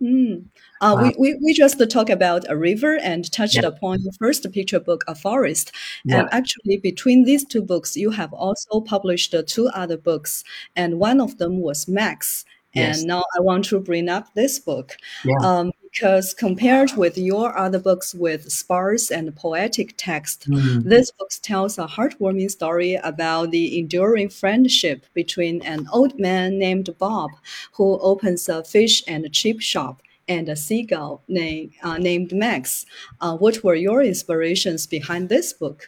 Mm. 0.00 0.44
Uh, 0.80 0.94
wow. 0.94 1.02
we, 1.02 1.14
we, 1.18 1.38
we 1.42 1.54
just 1.54 1.80
talked 1.90 2.10
about 2.10 2.44
a 2.50 2.56
river 2.56 2.98
and 2.98 3.30
touched 3.32 3.56
yeah. 3.56 3.66
upon 3.66 4.02
your 4.02 4.12
first 4.12 4.50
picture 4.52 4.78
book, 4.78 5.02
A 5.08 5.14
Forest. 5.14 5.72
Yeah. 6.04 6.20
And 6.20 6.28
actually, 6.32 6.76
between 6.76 7.24
these 7.24 7.44
two 7.44 7.62
books, 7.62 7.96
you 7.96 8.10
have 8.10 8.32
also 8.34 8.80
published 8.80 9.34
two 9.46 9.68
other 9.68 9.96
books, 9.96 10.44
and 10.74 10.98
one 10.98 11.20
of 11.20 11.38
them 11.38 11.60
was 11.60 11.88
Max. 11.88 12.44
Yes. 12.74 12.98
And 12.98 13.08
now 13.08 13.24
I 13.38 13.40
want 13.40 13.64
to 13.66 13.80
bring 13.80 14.10
up 14.10 14.34
this 14.34 14.58
book. 14.58 14.98
Yeah. 15.24 15.36
Um, 15.40 15.72
because 15.96 16.34
compared 16.34 16.92
with 16.92 17.16
your 17.16 17.56
other 17.56 17.78
books 17.78 18.14
with 18.14 18.52
sparse 18.52 19.10
and 19.10 19.34
poetic 19.34 19.94
text, 19.96 20.48
mm. 20.48 20.82
this 20.84 21.10
book 21.10 21.30
tells 21.40 21.78
a 21.78 21.86
heartwarming 21.86 22.50
story 22.50 22.96
about 22.96 23.50
the 23.50 23.78
enduring 23.78 24.28
friendship 24.28 25.06
between 25.14 25.62
an 25.62 25.88
old 25.90 26.18
man 26.18 26.58
named 26.58 26.94
Bob, 26.98 27.30
who 27.72 27.98
opens 28.00 28.46
a 28.46 28.62
fish 28.62 29.02
and 29.08 29.32
chip 29.32 29.62
shop, 29.62 30.02
and 30.28 30.50
a 30.50 30.56
seagull 30.56 31.22
named, 31.28 31.72
uh, 31.82 31.96
named 31.96 32.30
Max. 32.32 32.84
Uh, 33.22 33.34
what 33.38 33.64
were 33.64 33.74
your 33.74 34.02
inspirations 34.02 34.86
behind 34.86 35.30
this 35.30 35.54
book? 35.54 35.86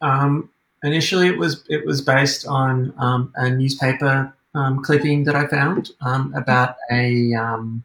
Um, 0.00 0.50
initially, 0.82 1.28
it 1.28 1.38
was 1.38 1.62
it 1.68 1.86
was 1.86 2.00
based 2.00 2.48
on 2.48 2.92
um, 2.98 3.32
a 3.36 3.48
newspaper 3.48 4.34
um, 4.56 4.82
clipping 4.82 5.22
that 5.24 5.36
I 5.36 5.46
found 5.46 5.90
um, 6.00 6.34
about 6.34 6.76
a, 6.90 7.32
um, 7.34 7.84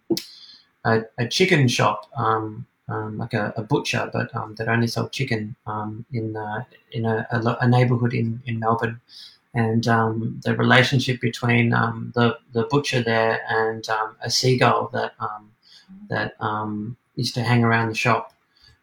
a, 0.86 1.02
a 1.18 1.28
chicken 1.28 1.68
shop. 1.68 2.10
Um, 2.16 2.66
like 3.20 3.36
a, 3.36 3.54
a, 3.56 3.62
butcher, 3.62 4.10
but 4.12 4.32
that 4.34 4.68
only 4.68 4.88
sold 4.88 5.12
chicken 5.12 5.56
in 6.12 6.36
uh, 6.36 6.64
in 6.92 7.06
a, 7.06 7.28
a, 7.62 7.68
neighborhood 7.68 8.16
in, 8.16 8.42
in 8.48 8.58
Melbourne 8.58 9.00
and 9.54 9.88
um, 9.88 10.40
the 10.44 10.56
relationship 10.56 11.20
between 11.22 11.74
um, 11.74 12.12
the 12.16 12.38
the 12.54 12.64
butcher 12.64 13.02
there 13.02 13.42
and 13.50 13.88
um, 13.90 14.16
a 14.22 14.30
seagull 14.30 14.90
that 14.94 15.14
um, 15.20 15.52
that 16.10 16.34
um, 16.40 16.98
used 17.16 17.36
to 17.36 17.44
hang 17.44 17.64
around 17.64 17.90
the 17.90 17.96
shop. 17.96 18.34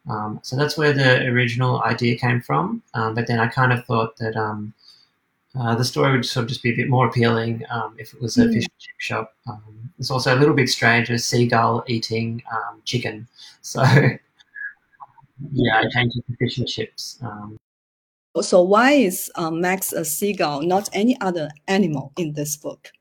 Um, 0.09 0.39
so 0.43 0.57
that's 0.57 0.77
where 0.77 0.93
the 0.93 1.27
original 1.27 1.83
idea 1.83 2.17
came 2.17 2.41
from. 2.41 2.83
but 2.95 3.27
then 3.27 3.41
I 3.41 3.49
kind 3.49 3.73
of 3.73 3.85
thought 3.87 4.17
that 4.19 4.37
uh, 5.59 5.75
the 5.75 5.85
story 5.85 6.13
would 6.13 6.25
sort 6.25 6.45
of 6.45 6.49
just 6.49 6.63
be 6.63 6.73
a 6.73 6.77
bit 6.77 6.89
more 6.89 7.07
appealing 7.07 7.65
if 7.99 8.13
it 8.15 8.21
was 8.21 8.37
a 8.37 8.43
mm. 8.43 8.53
fish 8.55 8.65
and 8.65 8.79
chip 8.79 8.95
shop. 8.99 9.35
it's 9.99 10.11
also 10.11 10.35
a 10.35 10.39
little 10.39 10.55
bit 10.55 10.69
strange, 10.69 11.11
a 11.11 11.19
seagull 11.19 11.85
eating 11.87 12.43
chicken. 12.85 13.29
So 13.63 13.83
yeah, 13.83 15.81
I 15.81 15.89
changed 15.93 16.17
it 16.17 16.25
to 16.29 16.37
fish 16.37 16.59
and 16.59 16.69
chips. 16.69 17.21
So 18.41 18.63
why 18.63 18.93
is 18.93 19.31
um, 19.35 19.61
Max 19.61 19.93
a 19.93 20.05
seagull, 20.05 20.63
not 20.63 20.89
any 20.93 21.21
other 21.21 21.51
animal 21.69 22.13
in 22.17 22.35
this 22.35 22.57
book? 22.57 22.93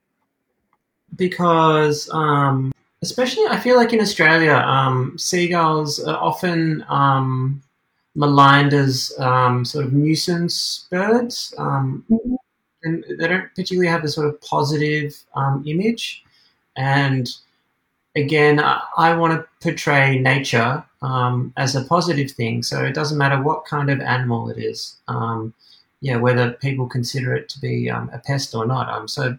Because 1.16 2.10
um, 2.12 2.72
especially 3.02 3.46
I 3.48 3.60
feel 3.60 3.76
like 3.76 3.94
in 3.94 4.02
Australia, 4.02 4.54
um, 4.54 5.18
seagulls 5.18 6.04
are 6.04 6.18
often 6.18 6.86
um, 6.90 7.62
maligned 8.16 8.74
as 8.74 9.14
um, 9.20 9.66
sort 9.66 9.86
of 9.86 9.94
nuisance 9.94 10.88
birds, 10.90 11.54
um, 11.58 12.04
Mhm. 12.10 12.35
And 12.86 13.04
they 13.20 13.28
don't 13.28 13.50
particularly 13.50 13.90
have 13.90 14.04
a 14.04 14.08
sort 14.08 14.28
of 14.28 14.40
positive 14.42 15.16
um, 15.36 15.64
image. 15.68 16.24
And 16.78 17.30
again, 18.16 18.60
I, 18.60 18.82
I 18.98 19.16
want 19.16 19.34
to 19.34 19.48
portray 19.62 20.20
nature 20.20 20.84
um, 21.02 21.54
as 21.58 21.76
a 21.76 21.84
positive 21.84 22.32
thing, 22.32 22.64
so 22.64 22.84
it 22.84 22.94
doesn't 22.94 23.18
matter 23.18 23.42
what 23.42 23.66
kind 23.66 23.90
of 23.90 24.00
animal 24.00 24.50
it 24.50 24.58
is. 24.58 24.98
Um, 25.08 25.54
yeah, 26.02 26.18
whether 26.18 26.52
people 26.54 26.88
consider 26.88 27.36
it 27.36 27.50
to 27.50 27.60
be 27.60 27.90
um, 27.90 28.10
a 28.14 28.20
pest 28.20 28.54
or 28.54 28.66
not. 28.66 28.90
Um, 28.90 29.08
so 29.08 29.38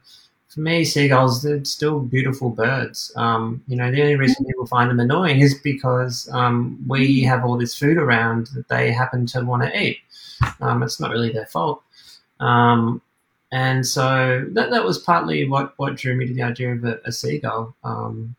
for 0.49 0.61
me, 0.61 0.85
seagulls, 0.85 1.43
they're 1.43 1.65
still 1.65 2.01
beautiful 2.01 2.51
birds. 2.51 3.13
Um, 3.17 3.63
you 3.69 3.77
know, 3.77 3.91
the 3.91 4.01
only 4.01 4.17
reason 4.17 4.45
people 4.47 4.67
find 4.67 4.91
them 4.91 5.01
annoying 5.01 5.41
is 5.41 5.55
because 5.55 6.29
um, 6.33 6.79
we 6.89 7.23
have 7.23 7.45
all 7.45 7.59
this 7.59 7.79
food 7.79 7.99
around 7.99 8.49
that 8.55 8.69
they 8.69 8.91
happen 8.91 9.27
to 9.27 9.43
want 9.43 9.63
to 9.63 9.81
eat. 9.81 9.99
Um, 10.61 10.83
it's 10.83 10.99
not 10.99 11.11
really 11.11 11.31
their 11.31 11.47
fault. 11.47 11.83
Um, 12.41 13.03
and 13.53 13.87
so 13.87 14.45
that, 14.51 14.71
that 14.71 14.85
was 14.85 14.99
partly 14.99 15.49
what, 15.49 15.75
what 15.77 15.97
drew 15.97 16.17
me 16.17 16.27
to 16.27 16.35
the 16.35 16.43
idea 16.43 16.73
of 16.73 16.85
a, 16.85 17.01
a 17.05 17.13
seagull. 17.13 17.75
Um, 17.85 18.35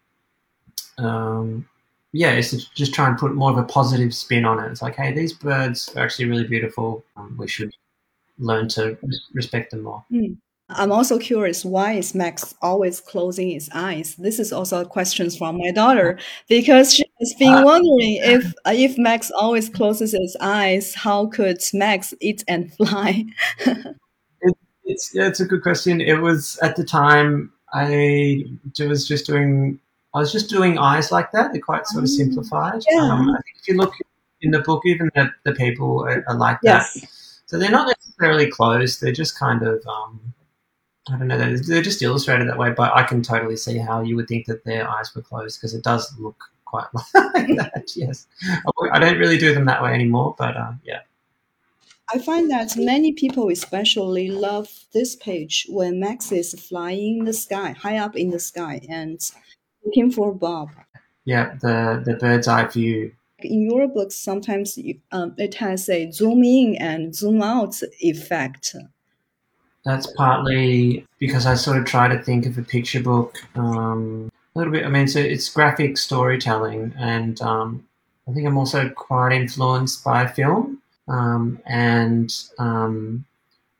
um, 0.97 1.67
yeah, 2.11 2.31
it's 2.31 2.51
just 2.51 2.93
try 2.93 3.07
and 3.07 3.17
put 3.17 3.35
more 3.35 3.51
of 3.51 3.57
a 3.57 3.63
positive 3.63 4.13
spin 4.13 4.45
on 4.45 4.63
it. 4.63 4.71
It's 4.71 4.81
like, 4.81 4.95
hey, 4.95 5.13
these 5.13 5.33
birds 5.33 5.93
are 5.95 6.03
actually 6.03 6.25
really 6.25 6.47
beautiful. 6.47 7.03
Um, 7.15 7.35
we 7.37 7.47
should 7.47 7.73
learn 8.39 8.67
to 8.69 8.97
respect 9.33 9.71
them 9.71 9.83
more. 9.83 10.03
I'm 10.69 10.91
also 10.91 11.17
curious 11.17 11.63
why 11.63 11.93
is 11.93 12.13
Max 12.13 12.53
always 12.61 12.99
closing 12.99 13.51
his 13.51 13.69
eyes? 13.73 14.15
This 14.15 14.37
is 14.37 14.51
also 14.51 14.81
a 14.81 14.85
question 14.85 15.29
from 15.29 15.57
my 15.57 15.71
daughter 15.71 16.19
because 16.49 16.93
she 16.93 17.05
has 17.19 17.33
been 17.35 17.63
wondering 17.63 18.19
if 18.21 18.53
uh, 18.65 18.73
if 18.75 18.97
Max 18.97 19.31
always 19.31 19.69
closes 19.69 20.11
his 20.11 20.35
eyes, 20.41 20.93
how 20.93 21.27
could 21.27 21.59
Max 21.73 22.13
eat 22.19 22.43
and 22.47 22.73
fly? 22.73 23.25
It's 24.87 25.13
yeah, 25.13 25.27
it's 25.27 25.39
a 25.39 25.45
good 25.45 25.61
question. 25.61 26.01
It 26.01 26.21
was 26.21 26.57
at 26.61 26.75
the 26.75 26.83
time 26.83 27.51
I 27.73 28.45
was 28.79 29.07
just 29.07 29.25
doing 29.25 29.79
I 30.13 30.19
was 30.19 30.31
just 30.31 30.49
doing 30.49 30.77
eyes 30.77 31.11
like 31.11 31.31
that. 31.31 31.51
They're 31.51 31.61
quite 31.61 31.85
sort 31.87 32.03
of 32.03 32.09
Oh, 32.09 32.13
simplified. 32.13 32.81
yeah. 32.89 33.01
Um, 33.01 33.29
I 33.29 33.41
think 33.43 33.55
if 33.61 33.67
you 33.67 33.75
look 33.77 33.93
in 34.41 34.51
the 34.51 34.59
book, 34.61 34.83
even 34.85 35.09
the, 35.15 35.29
the 35.43 35.53
people 35.53 36.03
are, 36.05 36.23
are 36.27 36.35
like 36.35 36.59
that. 36.61 36.87
yes. 36.95 37.41
So 37.45 37.57
they're 37.57 37.71
not 37.71 37.87
necessarily 37.87 38.49
closed. 38.49 39.01
They're 39.01 39.11
just 39.11 39.37
kind 39.37 39.63
of 39.63 39.85
um, 39.87 40.33
I 41.09 41.17
don't 41.17 41.27
know. 41.27 41.37
They're, 41.37 41.59
they're 41.59 41.81
just 41.81 42.01
illustrated 42.01 42.47
that 42.49 42.57
way. 42.57 42.71
But 42.71 42.95
I 42.95 43.03
can 43.03 43.21
totally 43.21 43.57
see 43.57 43.77
how 43.77 44.01
you 44.01 44.15
would 44.15 44.27
think 44.27 44.45
that 44.47 44.63
their 44.65 44.89
eyes 44.89 45.13
were 45.15 45.21
closed 45.21 45.59
because 45.59 45.73
it 45.73 45.83
does 45.83 46.13
look 46.17 46.41
quite 46.65 46.87
like 46.93 47.47
that. 47.57 47.91
Yes, 47.95 48.27
I 48.93 48.99
don't 48.99 49.17
really 49.19 49.37
do 49.37 49.53
them 49.53 49.65
that 49.65 49.81
way 49.83 49.93
anymore. 49.93 50.35
But 50.37 50.55
uh, 50.57 50.71
yeah. 50.83 51.01
I 52.13 52.19
find 52.19 52.49
that 52.51 52.77
many 52.77 53.11
people 53.11 53.49
especially 53.49 54.31
love 54.31 54.69
this 54.93 55.15
page 55.15 55.65
when 55.69 55.99
Max 55.99 56.31
is 56.31 56.53
flying 56.53 57.19
in 57.19 57.25
the 57.25 57.33
sky, 57.33 57.71
high 57.71 57.97
up 57.97 58.15
in 58.15 58.29
the 58.29 58.39
sky, 58.39 58.79
and 58.89 59.19
looking 59.83 60.11
for 60.11 60.33
Bob. 60.33 60.69
Yeah, 61.25 61.55
the 61.61 62.01
the 62.05 62.13
bird's 62.13 62.47
eye 62.47 62.65
view 62.67 63.11
In 63.39 63.69
your 63.69 63.87
books, 63.87 64.15
sometimes 64.15 64.77
you, 64.77 64.99
um, 65.11 65.35
it 65.37 65.55
has 65.55 65.89
a 65.89 66.09
zoom 66.11 66.43
in 66.43 66.75
and 66.75 67.13
zoom 67.13 67.41
out 67.41 67.81
effect. 67.99 68.75
That's 69.83 70.07
partly 70.15 71.05
because 71.19 71.45
I 71.45 71.55
sort 71.55 71.77
of 71.77 71.85
try 71.85 72.07
to 72.07 72.21
think 72.21 72.45
of 72.45 72.57
a 72.57 72.63
picture 72.63 73.01
book 73.01 73.37
um, 73.55 74.29
a 74.55 74.59
little 74.59 74.73
bit. 74.73 74.85
I 74.85 74.89
mean, 74.89 75.07
so 75.07 75.19
it's 75.19 75.49
graphic 75.49 75.97
storytelling, 75.97 76.93
and 76.97 77.41
um, 77.41 77.85
I 78.27 78.31
think 78.31 78.47
I'm 78.47 78.57
also 78.57 78.89
quite 78.89 79.33
influenced 79.33 80.03
by 80.03 80.27
film. 80.27 80.81
Um, 81.07 81.59
and 81.65 82.33
um, 82.57 83.25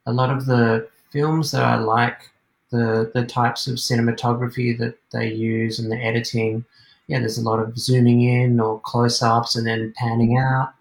a 0.06 0.14
lot 0.14 0.30
of 0.30 0.46
the 0.46 0.88
films 1.12 1.52
that 1.52 1.64
I 1.64 1.76
like, 1.76 2.30
the 2.70 3.12
the 3.14 3.26
types 3.26 3.68
of 3.68 3.76
cinematography 3.76 4.78
that 4.78 4.98
they 5.12 5.32
use 5.32 5.80
and 5.80 5.92
the 5.92 5.98
editing, 5.98 6.66
yeah, 7.08 7.20
there's 7.20 7.38
a 7.38 7.50
lot 7.50 7.60
of 7.60 7.78
zooming 7.78 8.22
in 8.22 8.60
or 8.60 8.80
close 8.82 9.22
ups 9.22 9.56
and 9.56 9.66
then 9.66 9.94
panning 9.98 10.38
out. 10.38 10.74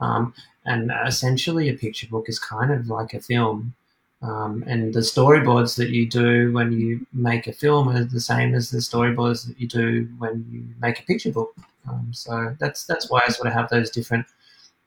Um, 0.00 0.34
and 0.66 0.90
essentially, 1.06 1.68
a 1.68 1.74
picture 1.74 2.06
book 2.06 2.28
is 2.28 2.38
kind 2.38 2.72
of 2.72 2.88
like 2.88 3.14
a 3.14 3.20
film. 3.20 3.74
Um, 4.22 4.64
and 4.66 4.94
the 4.94 5.00
storyboards 5.00 5.76
that 5.76 5.90
you 5.90 6.08
do 6.08 6.50
when 6.52 6.72
you 6.72 7.06
make 7.12 7.46
a 7.46 7.52
film 7.52 7.90
are 7.90 8.04
the 8.04 8.20
same 8.20 8.54
as 8.54 8.70
the 8.70 8.78
storyboards 8.78 9.46
that 9.46 9.60
you 9.60 9.68
do 9.68 10.08
when 10.16 10.46
you 10.50 10.64
make 10.80 10.98
a 10.98 11.02
picture 11.02 11.30
book. 11.30 11.54
Um, 11.86 12.08
so 12.12 12.56
that's 12.58 12.86
that's 12.86 13.10
why 13.10 13.22
I 13.26 13.30
sort 13.30 13.48
of 13.48 13.52
have 13.52 13.68
those 13.68 13.90
different 13.90 14.26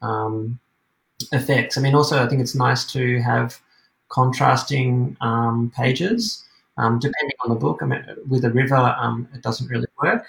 um, 0.01 0.59
effects. 1.31 1.77
I 1.77 1.81
mean, 1.81 1.95
also 1.95 2.23
I 2.23 2.27
think 2.27 2.41
it's 2.41 2.55
nice 2.55 2.85
to 2.93 3.19
have 3.21 3.59
contrasting 4.09 5.17
um, 5.21 5.71
pages. 5.75 6.43
Um, 6.77 6.99
depending 6.99 7.35
on 7.43 7.49
the 7.49 7.55
book, 7.55 7.79
I 7.81 7.85
mean, 7.85 8.05
with 8.29 8.45
a 8.45 8.51
river, 8.51 8.75
um, 8.99 9.27
it 9.33 9.41
doesn't 9.41 9.67
really 9.67 9.87
work. 10.01 10.27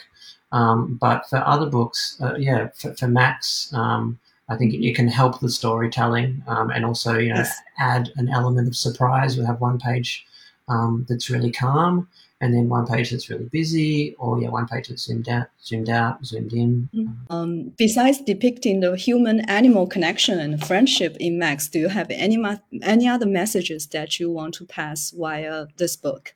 Um, 0.51 0.96
but 0.98 1.29
for 1.29 1.37
other 1.46 1.66
books, 1.66 2.16
uh, 2.22 2.37
yeah, 2.37 2.68
for, 2.74 2.94
for 2.94 3.07
Max, 3.07 3.70
um, 3.74 4.18
I 4.48 4.57
think 4.57 4.72
it 4.72 4.96
can 4.96 5.09
help 5.09 5.40
the 5.40 5.51
storytelling 5.51 6.42
um, 6.46 6.70
and 6.70 6.87
also, 6.87 7.18
you 7.18 7.29
know, 7.29 7.40
Yes. 7.40 7.55
add 7.79 8.11
an 8.16 8.31
element 8.31 8.66
of 8.66 8.74
surprise. 8.74 9.37
We'll 9.37 9.46
have 9.46 9.61
one 9.61 9.79
page 9.79 10.27
um, 10.68 11.05
that's 11.07 11.29
really 11.29 11.53
calm, 11.53 12.09
and 12.40 12.55
then 12.55 12.68
one 12.68 12.87
page 12.87 13.11
that's 13.11 13.29
really 13.29 13.46
busy, 13.46 14.14
or 14.18 14.40
yeah, 14.40 14.48
one 14.48 14.66
page 14.68 14.88
that's 14.88 15.03
zoomed 15.03 15.29
out, 15.29 15.48
zoomed 15.64 15.88
out, 15.88 16.24
zoomed 16.24 16.53
in. 16.53 16.88
Um, 17.31 17.72
besides 17.77 18.20
depicting 18.20 18.81
the 18.81 18.94
human-animal 18.96 19.88
connection 19.88 20.38
and 20.38 20.64
friendship 20.64 21.16
in 21.18 21.38
Max, 21.38 21.68
do 21.68 21.81
you 21.81 21.88
have 21.88 22.11
any 22.11 22.37
ma- 22.37 22.59
any 22.83 23.09
other 23.09 23.27
messages 23.27 23.87
that 23.88 24.20
you 24.20 24.31
want 24.31 24.55
to 24.55 24.64
pass 24.66 25.11
via 25.11 25.66
this 25.79 25.96
book? 25.96 26.33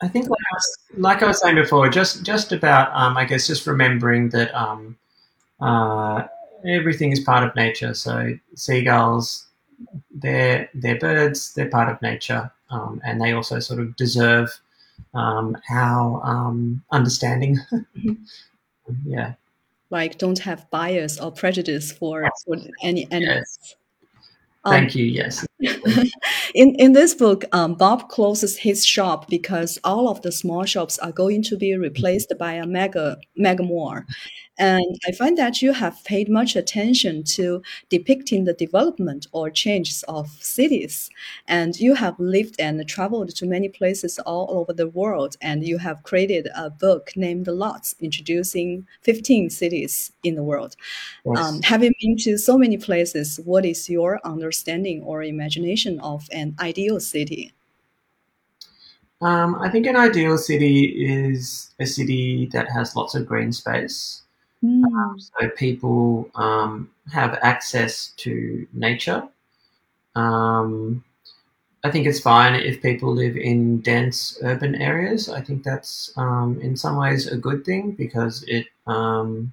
I 0.00 0.08
think, 0.08 0.28
like 0.28 0.40
I 0.50 0.54
was, 0.54 0.78
like 0.96 1.22
I 1.22 1.26
was 1.26 1.40
saying 1.40 1.56
before, 1.56 1.88
just 1.88 2.24
just 2.24 2.50
about, 2.52 2.90
um, 2.94 3.16
I 3.16 3.24
guess, 3.24 3.46
just 3.46 3.66
remembering 3.66 4.30
that 4.30 4.52
um, 4.54 4.96
uh, 5.60 6.24
everything 6.66 7.12
is 7.12 7.20
part 7.20 7.46
of 7.46 7.54
nature. 7.54 7.92
So 7.92 8.32
seagulls, 8.54 9.46
they're 10.10 10.70
they're 10.74 10.98
birds, 10.98 11.52
they're 11.54 11.68
part 11.68 11.88
of 11.88 12.00
nature, 12.00 12.50
um, 12.70 13.00
and 13.04 13.20
they 13.20 13.32
also 13.32 13.60
sort 13.60 13.78
of 13.78 13.94
deserve 13.96 14.58
um, 15.14 15.56
our 15.70 16.20
um, 16.24 16.82
understanding. 16.90 17.58
yeah. 19.04 19.34
Like, 19.90 20.18
don't 20.18 20.38
have 20.38 20.70
bias 20.70 21.20
or 21.20 21.30
prejudice 21.30 21.92
for, 21.92 22.28
for 22.46 22.56
any 22.82 23.06
animals. 23.10 23.76
Um, 24.64 24.72
Thank 24.72 24.94
you. 24.94 25.04
Yes. 25.04 25.44
in 26.54 26.74
in 26.76 26.92
this 26.92 27.14
book, 27.14 27.44
um, 27.52 27.74
Bob 27.74 28.08
closes 28.08 28.58
his 28.58 28.86
shop 28.86 29.28
because 29.28 29.78
all 29.82 30.08
of 30.08 30.22
the 30.22 30.30
small 30.30 30.64
shops 30.64 30.98
are 31.00 31.10
going 31.10 31.42
to 31.44 31.56
be 31.56 31.76
replaced 31.76 32.32
by 32.38 32.52
a 32.52 32.66
mega 32.66 33.18
mega 33.36 33.64
mall, 33.64 34.02
and 34.62 34.90
I 35.08 35.10
find 35.12 35.36
that 35.38 35.60
you 35.60 35.72
have 35.72 36.04
paid 36.04 36.28
much 36.28 36.54
attention 36.54 37.24
to 37.36 37.62
depicting 37.88 38.44
the 38.44 38.54
development 38.54 39.26
or 39.32 39.50
changes 39.50 40.04
of 40.06 40.28
cities, 40.40 41.10
and 41.48 41.72
you 41.80 41.94
have 41.94 42.18
lived 42.20 42.56
and 42.60 42.86
traveled 42.86 43.30
to 43.34 43.46
many 43.46 43.68
places 43.68 44.20
all 44.20 44.46
over 44.58 44.72
the 44.72 44.92
world, 45.00 45.36
and 45.40 45.66
you 45.66 45.78
have 45.78 46.04
created 46.04 46.48
a 46.54 46.70
book 46.70 47.10
named 47.16 47.48
Lots, 47.48 47.96
introducing 47.98 48.86
fifteen 49.00 49.50
cities 49.50 50.12
in 50.22 50.36
the 50.36 50.44
world. 50.44 50.76
Yes. 51.24 51.38
Um, 51.38 51.62
having 51.62 51.92
been 52.00 52.16
to 52.18 52.38
so 52.38 52.56
many 52.56 52.78
places, 52.78 53.40
what 53.44 53.64
is 53.64 53.90
your 53.90 54.20
understanding 54.24 55.02
or 55.02 55.22
imagination 55.22 55.98
of 56.00 56.28
an 56.30 56.54
ideal 56.60 57.00
city? 57.00 57.52
Um, 59.20 59.54
I 59.60 59.70
think 59.70 59.86
an 59.86 59.96
ideal 59.96 60.36
city 60.36 60.84
is 60.84 61.70
a 61.78 61.86
city 61.86 62.48
that 62.52 62.68
has 62.70 62.96
lots 62.96 63.14
of 63.14 63.26
green 63.26 63.52
space. 63.52 64.21
Hmm. 64.62 64.84
so 65.18 65.48
people 65.56 66.30
um, 66.36 66.88
have 67.12 67.36
access 67.42 68.12
to 68.18 68.66
nature. 68.72 69.28
Um, 70.14 71.02
I 71.84 71.90
think 71.90 72.06
it's 72.06 72.20
fine 72.20 72.54
if 72.54 72.80
people 72.80 73.12
live 73.12 73.36
in 73.36 73.80
dense 73.80 74.38
urban 74.42 74.76
areas. 74.76 75.28
I 75.28 75.40
think 75.40 75.64
that's 75.64 76.12
um, 76.16 76.60
in 76.60 76.76
some 76.76 76.96
ways 76.96 77.26
a 77.26 77.36
good 77.36 77.64
thing 77.64 77.92
because 77.92 78.44
it 78.46 78.66
um, 78.86 79.52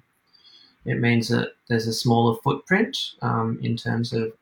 it 0.84 1.00
means 1.00 1.28
that 1.28 1.54
there's 1.68 1.88
a 1.88 1.92
smaller 1.92 2.36
footprint 2.44 2.96
um, 3.20 3.58
in 3.62 3.76
terms 3.76 4.12
of 4.12 4.32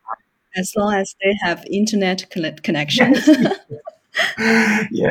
As 0.54 0.74
long 0.76 0.94
as 0.94 1.14
they 1.22 1.34
have 1.42 1.64
internet 1.70 2.28
conne- 2.30 2.58
connection. 2.62 3.14
yeah. 4.90 5.10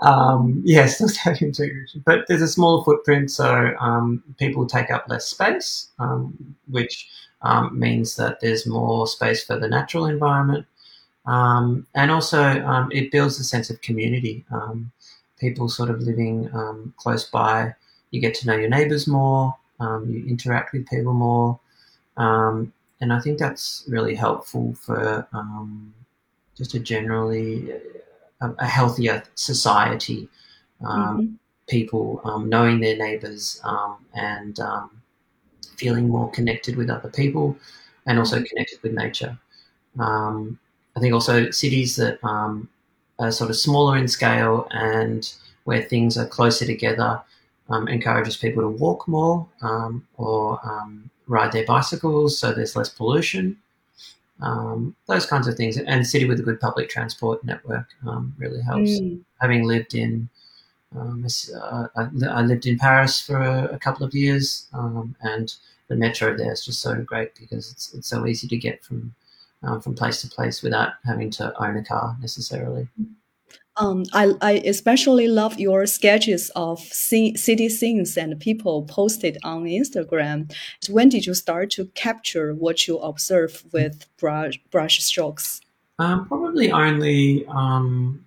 Um, 0.00 0.62
yes, 0.64 0.98
those 0.98 1.16
have 1.16 1.40
integration. 1.40 2.02
But 2.04 2.26
there's 2.28 2.42
a 2.42 2.48
smaller 2.48 2.84
footprint, 2.84 3.30
so 3.30 3.74
um, 3.80 4.22
people 4.38 4.66
take 4.66 4.90
up 4.90 5.06
less 5.08 5.26
space, 5.26 5.88
um, 5.98 6.56
which 6.68 7.08
um, 7.42 7.78
means 7.78 8.16
that 8.16 8.40
there's 8.40 8.66
more 8.66 9.06
space 9.06 9.44
for 9.44 9.58
the 9.58 9.68
natural 9.68 10.06
environment. 10.06 10.66
Um, 11.26 11.86
and 11.94 12.10
also, 12.10 12.42
um, 12.64 12.90
it 12.92 13.10
builds 13.10 13.38
a 13.38 13.44
sense 13.44 13.70
of 13.70 13.80
community. 13.80 14.44
People 15.38 15.68
sort 15.68 15.90
of 15.90 16.00
living 16.00 16.50
close 16.96 17.24
by, 17.24 17.74
you 18.10 18.20
get 18.20 18.34
to 18.36 18.46
know 18.46 18.56
your 18.56 18.68
neighbors 18.68 19.06
more, 19.06 19.54
you 19.80 20.24
interact 20.28 20.72
with 20.72 20.88
people 20.88 21.12
more, 21.12 21.58
and 22.16 23.12
I 23.12 23.20
think 23.20 23.38
that's 23.38 23.84
really 23.88 24.14
helpful 24.14 24.74
for 24.74 25.26
just 26.56 26.74
a 26.74 26.78
generally 26.78 27.72
a, 28.40 28.50
a 28.58 28.66
healthier 28.66 29.22
society. 29.34 30.28
Um, 30.84 31.18
mm-hmm. 31.18 31.34
People 31.66 32.20
um, 32.24 32.50
knowing 32.50 32.80
their 32.80 32.96
neighbors 32.96 33.60
and 34.14 34.58
feeling 35.76 36.08
more 36.08 36.30
connected 36.30 36.76
with 36.76 36.90
other 36.90 37.08
people, 37.08 37.56
and 38.06 38.18
also 38.18 38.36
mm-hmm. 38.36 38.44
connected 38.44 38.82
with 38.82 38.92
nature. 38.92 39.38
I 39.98 41.00
think 41.00 41.14
also 41.14 41.50
cities 41.50 41.96
that 41.96 42.18
are 42.22 43.32
sort 43.32 43.50
of 43.50 43.56
smaller 43.56 43.96
in 43.96 44.08
scale 44.08 44.68
and 44.70 45.32
where 45.64 45.82
things 45.82 46.16
are 46.16 46.26
closer 46.26 46.66
together 46.66 47.20
um, 47.70 47.88
encourages 47.88 48.36
people 48.36 48.62
to 48.62 48.68
walk 48.68 49.08
more 49.08 49.46
um, 49.62 50.06
or 50.16 50.60
um, 50.64 51.10
ride 51.26 51.52
their 51.52 51.64
bicycles 51.64 52.38
so 52.38 52.52
there's 52.52 52.76
less 52.76 52.88
pollution. 52.88 53.56
Um, 54.40 54.96
those 55.06 55.26
kinds 55.26 55.46
of 55.46 55.56
things. 55.56 55.76
And 55.76 56.06
city 56.06 56.26
with 56.26 56.40
a 56.40 56.42
good 56.42 56.60
public 56.60 56.88
transport 56.88 57.44
network 57.44 57.86
um, 58.06 58.34
really 58.38 58.60
helps. 58.60 58.90
Mm. 58.90 59.20
Having 59.40 59.64
lived 59.64 59.94
in, 59.94 60.28
um, 60.96 61.26
uh, 61.54 61.86
I, 61.96 62.08
I, 62.28 62.42
lived 62.42 62.66
in 62.66 62.78
Paris 62.78 63.20
for 63.20 63.36
a, 63.36 63.74
a 63.74 63.78
couple 63.78 64.04
of 64.04 64.14
years, 64.14 64.66
and 64.72 65.54
the 65.88 65.96
metro 65.96 66.36
there 66.36 66.52
is 66.52 66.64
just 66.64 66.80
so 66.80 66.94
great 67.02 67.34
because 67.34 67.70
it's, 67.70 67.94
it's 67.94 68.08
so 68.08 68.26
easy 68.26 68.48
to 68.48 68.56
get 68.56 68.84
from 68.84 69.14
from 69.80 69.94
place 69.94 70.20
to 70.20 70.28
place 70.28 70.60
without 70.62 70.92
having 71.06 71.30
to 71.30 71.62
own 71.62 71.76
a 71.78 71.82
car 71.82 72.16
necessarily. 72.20 72.86
Mm. 73.00 73.13
Um, 73.76 74.04
I, 74.12 74.32
I 74.40 74.52
especially 74.64 75.26
love 75.26 75.58
your 75.58 75.84
sketches 75.86 76.50
of 76.54 76.78
city 76.80 77.68
scenes 77.68 78.16
and 78.16 78.38
people 78.38 78.84
posted 78.84 79.36
on 79.42 79.64
Instagram. 79.64 80.54
When 80.88 81.08
did 81.08 81.26
you 81.26 81.34
start 81.34 81.70
to 81.72 81.86
capture 81.86 82.54
what 82.54 82.86
you 82.86 82.98
observe 82.98 83.64
with 83.72 84.06
brush, 84.16 84.60
brush 84.70 85.02
strokes? 85.02 85.60
Um, 85.98 86.26
probably 86.26 86.70
only 86.70 87.46
um, 87.46 88.24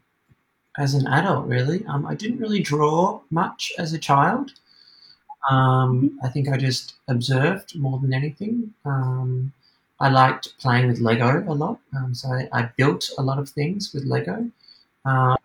as 0.77 0.93
an 0.93 1.07
adult, 1.07 1.47
really. 1.47 1.85
Um, 1.85 2.05
I 2.05 2.15
didn't 2.15 2.39
really 2.39 2.61
draw 2.61 3.21
much 3.29 3.71
as 3.77 3.93
a 3.93 3.99
child. 3.99 4.51
Um, 5.49 6.09
mm-hmm. 6.09 6.25
I 6.25 6.29
think 6.29 6.49
I 6.49 6.57
just 6.57 6.95
observed 7.07 7.77
more 7.77 7.99
than 7.99 8.13
anything. 8.13 8.73
Um, 8.83 9.53
I 9.99 10.09
liked 10.09 10.57
playing 10.59 10.87
with 10.87 10.99
Lego 10.99 11.43
a 11.47 11.53
lot, 11.53 11.79
so 12.11 12.29
I, 12.29 12.47
I 12.53 12.69
built 12.77 13.09
a 13.17 13.23
lot 13.23 13.39
of 13.39 13.49
things 13.49 13.93
with 13.93 14.05
Lego. 14.05 14.51
Um, 15.07 15.37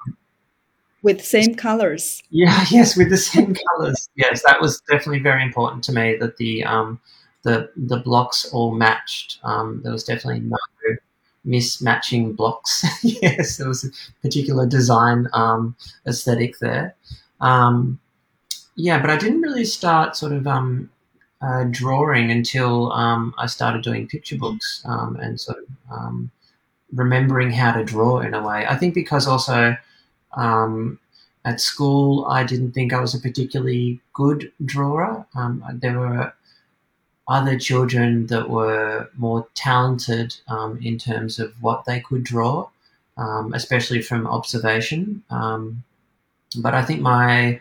with 1.03 1.25
same 1.25 1.55
colors. 1.55 2.23
Yeah, 2.31 2.65
yes, 2.71 2.97
with 2.97 3.11
the 3.11 3.17
same 3.17 3.55
colors. 3.77 4.09
Yes, 4.17 4.43
that 4.43 4.61
was 4.61 4.81
definitely 4.89 5.21
very 5.21 5.43
important 5.43 5.85
to 5.85 5.93
me 5.93 6.17
that 6.17 6.37
the 6.37 6.65
um, 6.65 7.01
the 7.43 7.71
the 7.77 7.99
blocks 7.99 8.53
all 8.53 8.73
matched. 8.73 9.39
Um, 9.43 9.81
there 9.83 9.93
was 9.93 10.05
definitely 10.05 10.41
no 10.41 10.57
mismatching 11.47 12.37
blocks. 12.37 12.85
yes, 13.03 13.57
there 13.57 13.69
was 13.69 13.85
a 13.85 13.89
particular 14.23 14.67
design 14.67 15.29
um, 15.33 15.77
aesthetic 16.07 16.59
there. 16.59 16.95
Um, 17.41 17.99
yeah, 18.77 19.01
but 19.01 19.11
I 19.11 19.17
didn't 19.17 19.43
really 19.43 19.65
start 19.65 20.17
sort 20.17 20.33
of 20.33 20.47
um, 20.47 20.89
uh, 21.41 21.65
drawing 21.65 22.31
until 22.31 22.93
um, 22.93 23.35
I 23.39 23.47
started 23.47 23.83
doing 23.83 24.07
picture 24.07 24.39
books 24.39 24.83
um, 24.87 25.17
and 25.17 25.41
sort 25.41 25.59
of 25.59 25.67
um, 25.91 26.31
remembering 26.93 27.51
how 27.51 27.73
to 27.73 27.85
draw 27.85 28.21
in 28.21 28.35
a 28.35 28.43
way. 28.47 28.67
I 28.67 28.77
think 28.77 28.95
because 28.95 29.27
also 29.27 29.77
um, 30.35 30.99
at 31.45 31.61
school 31.61 32.27
I 32.27 32.45
didn't 32.45 32.73
think 32.73 32.93
I 32.93 33.01
was 33.01 33.15
a 33.15 33.21
particularly 33.21 34.01
good 34.13 34.53
drawer. 34.65 35.27
Um, 35.35 35.65
there 35.81 35.99
were 35.99 36.33
other 37.29 37.59
children 37.59 38.27
that 38.27 38.51
were 38.51 39.09
more 39.17 39.47
talented 39.55 40.37
um, 40.49 40.79
in 40.83 40.99
terms 40.99 41.39
of 41.39 41.55
what 41.63 41.85
they 41.85 42.01
could 42.01 42.25
draw, 42.25 42.69
um, 43.17 43.55
especially 43.55 44.03
from 44.03 44.27
observation. 44.27 45.23
Um, 45.31 45.85
but 46.59 46.75
I 46.75 46.85
think 46.85 47.01
my 47.01 47.61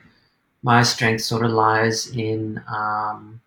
my 0.63 0.83
strength 0.83 1.21
sort 1.21 1.43
of 1.43 1.51
lies 1.51 2.07
in 2.07 2.61
um, 2.67 3.41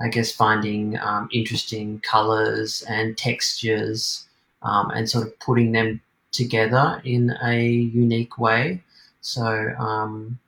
I 0.00 0.08
guess 0.08 0.32
finding 0.32 0.98
interesting 1.32 2.00
colors 2.00 2.82
and 2.88 3.16
textures 3.16 4.26
um, 4.62 4.90
and 4.90 5.08
sort 5.08 5.26
of 5.26 5.38
putting 5.38 5.72
them 5.72 6.00
together 6.30 7.00
in 7.04 7.36
a 7.44 7.68
unique 7.68 8.38
way. 8.38 8.82
So 9.20 9.74
um, 9.78 10.38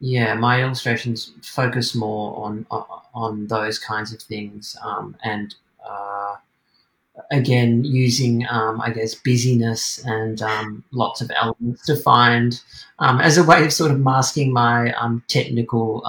yeah, 0.00 0.34
my 0.34 0.62
illustrations 0.62 1.32
focus 1.42 1.94
more 1.94 2.44
on 2.44 2.66
on 3.14 3.46
those 3.48 3.78
kinds 3.78 4.12
of 4.12 4.22
things, 4.22 4.76
um, 4.82 5.16
and 5.22 5.54
uh, 5.88 6.36
again 7.30 7.84
using 7.84 8.46
um, 8.48 8.80
I 8.80 8.90
guess 8.90 9.14
busyness 9.14 10.02
and 10.04 10.40
um, 10.42 10.84
lots 10.92 11.20
of 11.20 11.30
elements 11.36 11.84
to 11.86 11.96
find 11.96 12.60
um, 12.98 13.20
as 13.20 13.38
a 13.38 13.44
way 13.44 13.64
of 13.64 13.72
sort 13.72 13.90
of 13.90 14.00
masking 14.00 14.52
my 14.52 14.92
um, 14.94 15.22
technical 15.28 16.02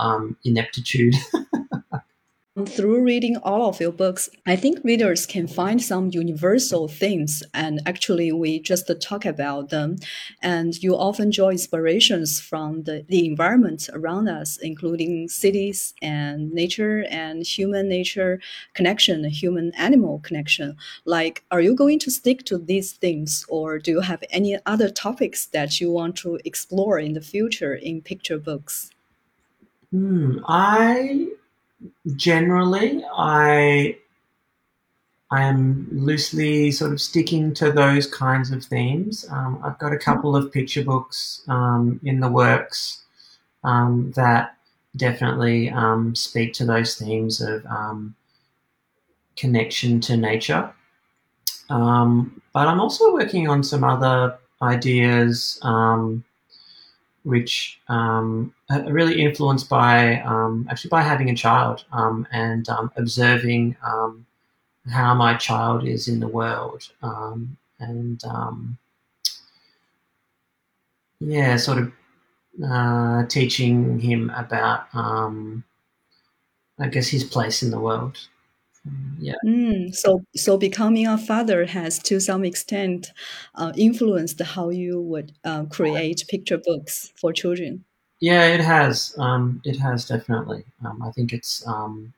ineptitude. 0.44 1.16
Through 2.66 3.06
reading 3.06 3.38
all 3.38 3.70
of 3.70 3.80
your 3.80 3.94
books, 3.94 4.30
I 4.46 4.58
think 4.58 4.84
readers 4.84 5.26
can 5.26 5.48
find 5.48 5.82
some 5.82 6.10
universal 6.12 6.90
themes, 6.90 7.42
and 7.54 7.80
actually, 7.86 8.34
we 8.34 8.60
just 8.60 8.92
talk 9.00 9.24
about 9.26 9.70
them. 9.70 9.96
And 10.44 10.76
you 10.84 10.98
often 10.98 11.30
draw 11.30 11.48
inspirations 11.48 12.42
from 12.42 12.84
the, 12.84 13.06
the 13.08 13.26
environment 13.26 13.90
around 13.94 14.28
us, 14.28 14.58
including 14.58 15.30
cities 15.30 15.94
and 16.02 16.52
nature 16.52 17.06
and 17.10 17.42
human 17.42 17.88
nature 17.88 18.42
connection, 18.74 19.24
human 19.30 19.72
animal 19.76 20.20
connection. 20.20 20.76
Like, 21.06 21.46
are 21.52 21.62
you 21.62 21.74
going 21.74 22.00
to 22.00 22.12
stick 22.12 22.44
to 22.48 22.58
these 22.58 22.92
themes, 22.92 23.46
or 23.48 23.80
do 23.80 23.92
you 23.92 24.02
have 24.02 24.26
any 24.30 24.60
other 24.66 24.90
topics 24.90 25.46
that 25.46 25.80
you 25.80 25.90
want 25.90 26.18
to 26.18 26.38
explore 26.44 27.00
in 27.00 27.14
the 27.14 27.22
future 27.22 27.76
in 27.76 28.02
picture 28.02 28.38
books? 28.38 28.92
Hmm, 29.92 30.40
I 30.46 31.28
generally, 32.16 33.04
I 33.16 33.98
I 35.32 35.44
am 35.44 35.88
loosely 35.92 36.72
sort 36.72 36.92
of 36.92 37.00
sticking 37.00 37.54
to 37.56 37.72
those 37.72 38.06
kinds 38.06 38.52
of 38.52 38.66
themes. 38.66 39.26
Um, 39.32 39.62
I've 39.64 39.80
got 39.80 39.94
a 39.94 39.98
couple 39.98 40.36
of 40.36 40.52
picture 40.52 40.84
books 40.84 41.42
um, 41.48 42.02
in 42.04 42.20
the 42.20 42.30
works 42.30 43.04
um, 43.64 44.12
that 44.18 44.58
definitely 44.98 45.70
um, 45.70 46.16
speak 46.16 46.52
to 46.54 46.66
those 46.66 46.96
themes 46.96 47.40
of 47.40 47.66
um, 47.66 48.14
connection 49.38 50.02
to 50.02 50.18
nature. 50.18 50.74
Um, 51.70 52.42
but 52.54 52.68
I'm 52.68 52.82
also 52.82 53.14
working 53.14 53.48
on 53.48 53.64
some 53.64 53.86
other 53.86 54.38
ideas 54.62 55.60
which 57.24 57.80
um, 57.88 58.54
really 58.88 59.22
influenced 59.22 59.70
by 59.70 60.22
um, 60.22 60.68
actually 60.70 60.90
by 60.90 61.02
having 61.02 61.30
a 61.30 61.36
child 61.36 61.86
um, 61.92 62.28
and 62.32 62.68
um, 62.70 62.92
observing 62.96 63.76
um, 63.86 64.26
how 64.92 65.14
my 65.14 65.36
child 65.36 65.88
is 65.88 66.08
in 66.08 66.20
the 66.20 66.28
world 66.28 66.90
um, 67.04 67.58
and 67.80 68.24
yeah, 71.20 71.56
sort 71.56 71.78
of 71.78 71.92
uh, 72.66 73.26
teaching 73.28 74.00
him 74.00 74.32
about 74.32 74.88
I 76.82 76.88
guess 76.88 77.08
his 77.08 77.24
place 77.24 77.62
in 77.62 77.70
the 77.70 77.80
world. 77.80 78.18
Yeah. 79.20 79.36
Mm, 79.46 79.94
so, 79.94 80.22
so 80.36 80.58
becoming 80.58 81.08
a 81.08 81.18
father 81.18 81.66
has, 81.66 82.00
to 82.00 82.20
some 82.20 82.44
extent, 82.44 83.12
uh, 83.56 83.72
influenced 83.78 84.42
how 84.42 84.70
you 84.70 85.00
would 85.02 85.34
uh, 85.44 85.66
create 85.66 86.24
picture 86.28 86.58
books 86.58 87.14
for 87.16 87.32
children. 87.32 87.86
Yeah, 88.20 88.46
it 88.48 88.60
has. 88.60 89.16
Um, 89.18 89.62
it 89.64 89.78
has 89.78 90.08
definitely. 90.08 90.64
Um, 90.86 91.02
I 91.04 91.12
think 91.12 91.34
it's 91.34 91.66
um, 91.68 92.14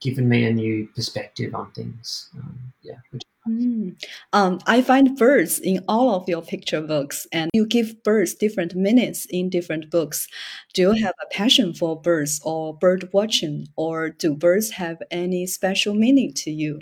given 0.00 0.28
me 0.28 0.44
a 0.44 0.52
new 0.52 0.88
perspective 0.94 1.54
on 1.54 1.70
things. 1.72 2.30
Um, 2.36 2.72
yeah, 2.82 2.98
which 3.10 3.22
Mm. 3.48 3.96
Um, 4.32 4.58
I 4.66 4.82
find 4.82 5.16
birds 5.16 5.58
in 5.58 5.82
all 5.88 6.14
of 6.14 6.28
your 6.28 6.42
picture 6.42 6.82
books, 6.82 7.26
and 7.32 7.50
you 7.54 7.66
give 7.66 8.02
birds 8.02 8.34
different 8.34 8.74
meanings 8.74 9.26
in 9.30 9.48
different 9.48 9.90
books. 9.90 10.28
Do 10.74 10.82
you 10.82 10.92
have 10.92 11.14
a 11.22 11.32
passion 11.32 11.72
for 11.72 12.00
birds 12.00 12.40
or 12.44 12.76
bird 12.76 13.08
watching, 13.12 13.68
or 13.76 14.10
do 14.10 14.34
birds 14.34 14.72
have 14.72 14.98
any 15.10 15.46
special 15.46 15.94
meaning 15.94 16.34
to 16.34 16.50
you? 16.50 16.80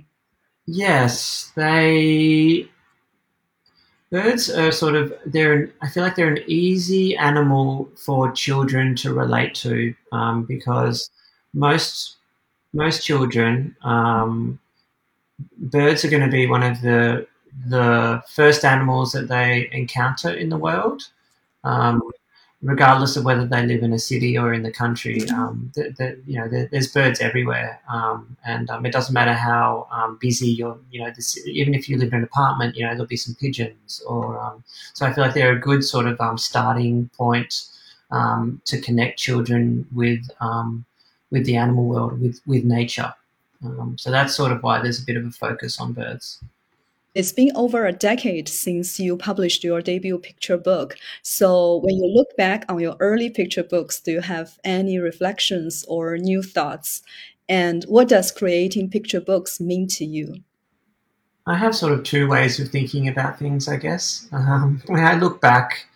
Yes, 0.67 1.53
they. 1.55 2.69
Birds 4.11 4.51
are 4.51 4.73
sort 4.73 4.97
of 4.97 5.13
they're. 5.25 5.71
I 5.83 5.89
feel 5.89 6.03
like 6.03 6.17
they're 6.17 6.35
an 6.35 6.45
easy 6.49 7.17
animal 7.17 7.89
for 7.97 8.33
children 8.33 8.97
to 8.97 9.15
relate 9.15 9.55
to 9.57 9.95
um, 10.11 10.45
because 10.45 11.11
most 11.55 12.17
most 12.73 13.05
children 13.05 13.77
um, 13.83 14.59
birds 15.59 16.05
are 16.05 16.11
going 16.11 16.23
to 16.23 16.31
be 16.31 16.47
one 16.47 16.63
of 16.63 16.81
the 16.83 17.27
the 17.69 18.23
first 18.29 18.65
animals 18.65 19.13
that 19.13 19.29
they 19.29 19.69
encounter 19.73 20.31
in 20.31 20.51
the 20.51 20.59
world. 20.59 21.09
Um, 21.65 22.03
regardless 22.63 23.17
of 23.17 23.25
whether 23.25 23.47
they 23.47 23.65
live 23.67 23.83
in 23.83 23.93
a 23.93 23.99
city 23.99 24.37
or 24.37 24.53
in 24.53 24.63
the 24.63 24.73
country. 24.73 25.29
Um, 25.31 25.71
the, 25.75 25.95
the, 25.97 26.21
you 26.27 26.39
know, 26.39 26.49
the, 26.49 26.69
there's 26.71 26.89
birds 26.89 27.21
everywhere, 27.21 27.81
um, 27.89 28.37
and 28.45 28.69
um, 28.71 28.85
it 28.87 28.93
doesn't 28.93 29.13
matter 29.13 29.35
how 29.35 29.87
um, 29.91 30.19
busy 30.21 30.49
you're. 30.49 30.79
You 30.91 31.05
know, 31.05 31.13
even 31.47 31.75
if 31.75 31.89
you 31.89 31.99
live 31.99 32.13
in 32.13 32.19
an 32.19 32.25
apartment, 32.25 32.77
you 32.77 32.85
know 32.85 32.91
there'll 32.91 33.07
be 33.07 33.17
some 33.17 33.35
pigeons. 33.35 34.03
Or 34.07 34.39
um, 34.41 34.65
so 34.95 35.07
I 35.07 35.13
feel 35.13 35.25
like 35.25 35.35
they're 35.35 35.57
a 35.57 35.61
good 35.61 35.85
sort 35.85 36.07
of 36.07 36.41
starting 36.41 37.11
point 37.17 37.67
to 38.13 38.81
connect 38.81 39.19
children 39.19 39.87
with 39.95 40.29
with 41.31 41.45
the 41.45 41.57
animal 41.57 41.85
world, 41.85 42.21
with 42.21 42.41
with 42.47 42.65
nature. 42.65 43.13
Um, 43.67 43.97
so 43.99 44.11
that's 44.11 44.35
sort 44.35 44.53
of 44.53 44.63
why 44.63 44.81
there's 44.81 45.01
a 45.01 45.05
bit 45.05 45.17
of 45.17 45.25
a 45.25 45.31
focus 45.31 45.81
on 45.81 45.93
birds. 45.93 46.43
It's 47.15 47.33
been 47.33 47.51
over 47.55 47.87
a 47.87 47.93
decade 47.93 48.47
since 48.47 49.01
you 49.01 49.17
published 49.17 49.65
your 49.65 49.81
debut 49.81 50.19
picture 50.19 50.59
book. 50.59 50.97
So, 51.23 51.77
when 51.77 51.97
you 51.97 52.13
look 52.15 52.37
back 52.37 52.67
on 52.69 52.79
your 52.79 52.95
early 53.01 53.31
picture 53.31 53.65
books, 53.65 54.01
do 54.01 54.13
you 54.13 54.21
have 54.21 54.59
any 54.65 54.99
reflections 54.99 55.83
or 55.89 56.19
new 56.19 56.43
thoughts? 56.43 57.03
And 57.49 57.85
what 57.85 58.09
does 58.09 58.31
creating 58.31 58.91
picture 58.91 59.21
books 59.23 59.61
mean 59.61 59.87
to 59.89 60.05
you? 60.05 60.43
I 61.47 61.57
have 61.57 61.77
sort 61.77 61.93
of 61.93 62.03
two 62.03 62.29
ways 62.29 62.59
of 62.61 62.69
thinking 62.69 63.09
about 63.09 63.39
things, 63.39 63.69
I 63.69 63.77
guess. 63.77 64.29
Um, 64.33 64.83
when 64.87 65.05
I 65.05 65.15
look 65.15 65.41
back, 65.41 65.87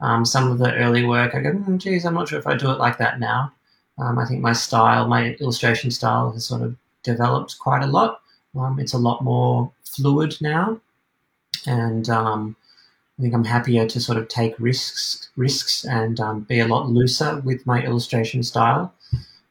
um, 0.00 0.24
some 0.24 0.50
of 0.50 0.58
the 0.58 0.74
early 0.74 1.06
work, 1.06 1.34
I 1.34 1.40
go, 1.40 1.52
mm, 1.52 1.78
geez, 1.78 2.04
I'm 2.04 2.14
not 2.14 2.28
sure 2.28 2.38
if 2.38 2.46
I 2.46 2.56
do 2.56 2.70
it 2.70 2.78
like 2.78 2.98
that 2.98 3.18
now. 3.18 3.52
Um, 3.98 4.18
I 4.18 4.26
think 4.26 4.42
my 4.42 4.52
style, 4.52 5.08
my 5.08 5.34
illustration 5.40 5.90
style, 5.90 6.32
has 6.32 6.44
sort 6.44 6.62
of 6.62 6.76
developed 7.06 7.58
quite 7.58 7.82
a 7.82 7.86
lot. 7.86 8.20
Um, 8.58 8.78
it's 8.78 8.92
a 8.92 8.98
lot 8.98 9.22
more 9.22 9.72
fluid 9.84 10.36
now, 10.40 10.80
and 11.66 12.08
um, 12.10 12.56
I 13.18 13.22
think 13.22 13.34
I'm 13.34 13.44
happier 13.44 13.86
to 13.86 14.00
sort 14.00 14.18
of 14.18 14.28
take 14.28 14.58
risks, 14.58 15.30
risks, 15.36 15.84
and 15.84 16.20
um, 16.20 16.40
be 16.40 16.60
a 16.60 16.68
lot 16.68 16.88
looser 16.88 17.40
with 17.40 17.66
my 17.66 17.82
illustration 17.82 18.42
style. 18.42 18.92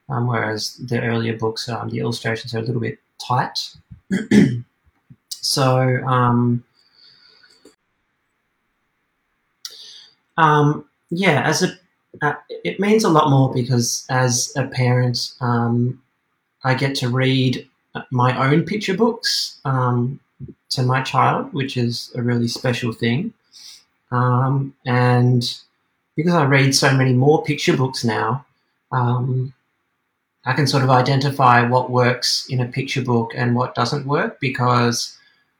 Um, 0.08 0.28
whereas 0.28 0.76
the 0.76 1.02
earlier 1.02 1.36
books, 1.36 1.68
um, 1.68 1.88
the 1.88 1.98
illustrations 1.98 2.54
are 2.54 2.58
a 2.58 2.62
little 2.62 2.80
bit 2.80 2.98
tight. 3.18 3.74
so, 5.30 6.04
um, 6.06 6.64
yeah, 11.10 11.42
as 11.42 11.62
a 11.62 11.76
uh, 12.22 12.34
it 12.48 12.80
means 12.80 13.04
a 13.04 13.08
lot 13.08 13.30
more 13.30 13.52
because 13.52 14.06
as 14.08 14.52
a 14.56 14.66
parent, 14.66 15.32
um, 15.40 16.02
I 16.66 16.74
get 16.74 16.96
to 16.96 17.08
read 17.08 17.66
my 18.10 18.30
own 18.46 18.64
picture 18.64 18.96
books 18.96 19.60
um, 19.64 20.18
to 20.70 20.82
my 20.82 21.00
child, 21.02 21.52
which 21.52 21.76
is 21.76 22.10
a 22.14 22.22
really 22.22 22.48
special 22.48 22.92
thing. 22.92 23.32
Um, 24.10 24.74
and 24.84 25.42
because 26.16 26.34
I 26.34 26.44
read 26.44 26.74
so 26.74 26.92
many 26.92 27.12
more 27.12 27.44
picture 27.44 27.76
books 27.76 28.04
now, 28.04 28.44
um, 28.90 29.54
I 30.44 30.52
can 30.54 30.66
sort 30.66 30.82
of 30.82 30.90
identify 30.90 31.66
what 31.68 31.90
works 31.90 32.46
in 32.50 32.60
a 32.60 32.66
picture 32.66 33.02
book 33.02 33.32
and 33.36 33.54
what 33.54 33.74
doesn't 33.74 34.06
work 34.06 34.38
because 34.40 35.16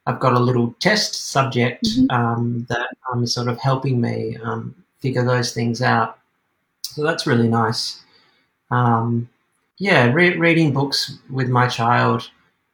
I've 0.06 0.20
got 0.20 0.32
a 0.32 0.46
little 0.48 0.74
test 0.80 1.28
subject 1.30 1.84
Mhm. 1.84 2.12
um, 2.12 2.66
that 2.68 2.88
um, 3.10 3.22
is 3.24 3.34
sort 3.34 3.48
of 3.48 3.58
helping 3.58 4.00
me 4.00 4.36
um, 4.42 4.74
figure 5.00 5.24
those 5.24 5.52
things 5.52 5.82
out. 5.82 6.18
So 6.82 7.02
that's 7.04 7.26
really 7.26 7.48
nice. 7.48 8.02
Um, 8.70 9.28
yeah, 9.78 10.12
re- 10.12 10.36
reading 10.36 10.72
books 10.72 11.18
with 11.30 11.48
my 11.48 11.66
child 11.68 12.30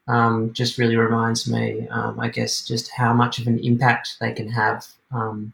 um, 0.08 0.52
just 0.52 0.78
really 0.78 0.96
reminds 0.96 1.48
me, 1.50 1.88
um, 1.88 2.18
I 2.20 2.28
guess, 2.28 2.66
just 2.66 2.90
how 2.90 3.12
much 3.12 3.38
of 3.38 3.46
an 3.46 3.58
impact 3.60 4.16
they 4.20 4.32
can 4.32 4.48
have 4.48 4.86
um, 5.12 5.52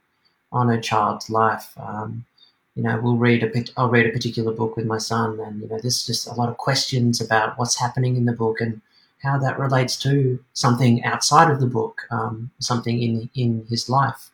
on 0.53 0.71
a 0.71 0.81
child's 0.81 1.31
life. 1.31 1.73
Um, 1.79 2.25
you 2.75 2.83
know, 2.83 2.99
we'll 3.03 3.17
read 3.17 3.43
a 3.43 3.65
I'll 3.77 3.91
read 3.91 4.07
a 4.07 4.13
particular 4.13 4.53
book 4.53 4.77
with 4.77 4.87
my 4.87 4.99
son, 4.99 5.41
and 5.41 5.61
you 5.63 5.69
know, 5.69 5.79
there's 5.81 6.07
just 6.07 6.29
a 6.29 6.35
lot 6.35 6.49
of 6.49 6.59
questions 6.59 7.21
about 7.21 7.59
what's 7.59 7.79
happening 7.79 8.17
in 8.17 8.25
the 8.25 8.33
book 8.33 8.61
and 8.61 8.81
how 9.23 9.37
that 9.39 9.59
relates 9.59 9.97
to 9.99 10.39
something 10.53 11.03
outside 11.05 11.51
of 11.51 11.61
the 11.61 11.67
book, 11.67 12.03
um, 12.11 12.51
something 12.61 13.03
in 13.03 13.29
in 13.35 13.67
his 13.69 13.89
life. 13.89 14.31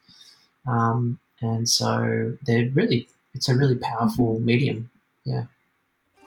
Um, 0.67 1.19
and 1.41 1.69
so 1.69 2.37
they're 2.47 2.71
really, 2.71 3.09
it's 3.35 3.49
a 3.49 3.57
really 3.57 3.77
powerful 3.77 4.41
medium. 4.41 4.91
Yeah. 5.25 5.45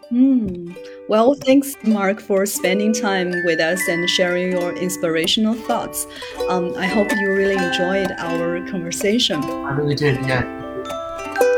Hmm. 0.09 0.71
Well, 1.09 1.33
thanks, 1.33 1.75
Marc, 1.83 2.19
for 2.19 2.45
spending 2.45 2.93
time 2.93 3.31
with 3.45 3.59
us 3.59 3.81
and 3.87 4.09
sharing 4.09 4.51
your 4.51 4.73
inspirational 4.73 5.53
thoughts. 5.53 6.07
Um, 6.49 6.73
I 6.77 6.85
hope 6.85 7.11
you 7.11 7.33
really 7.33 7.55
enjoyed 7.55 8.11
our 8.17 8.65
conversation. 8.69 9.43
I 9.43 9.71
really 9.71 9.95
did. 9.95 10.15
Yeah. 10.25 10.43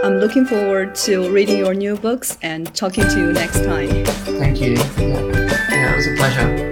I'm 0.04 0.18
looking 0.18 0.46
forward 0.46 0.96
to 0.96 1.30
reading 1.32 1.58
your 1.58 1.74
new 1.74 1.96
books 1.98 2.38
and 2.42 2.74
talking 2.74 3.04
to 3.04 3.20
you 3.20 3.34
next 3.34 3.64
time. 3.66 4.06
Thank 4.40 4.62
you. 4.62 4.74
Yeah. 4.74 5.58
Yeah. 5.70 5.94
It 5.94 5.96
was 5.96 6.08
a 6.08 6.16
pleasure. 6.16 6.69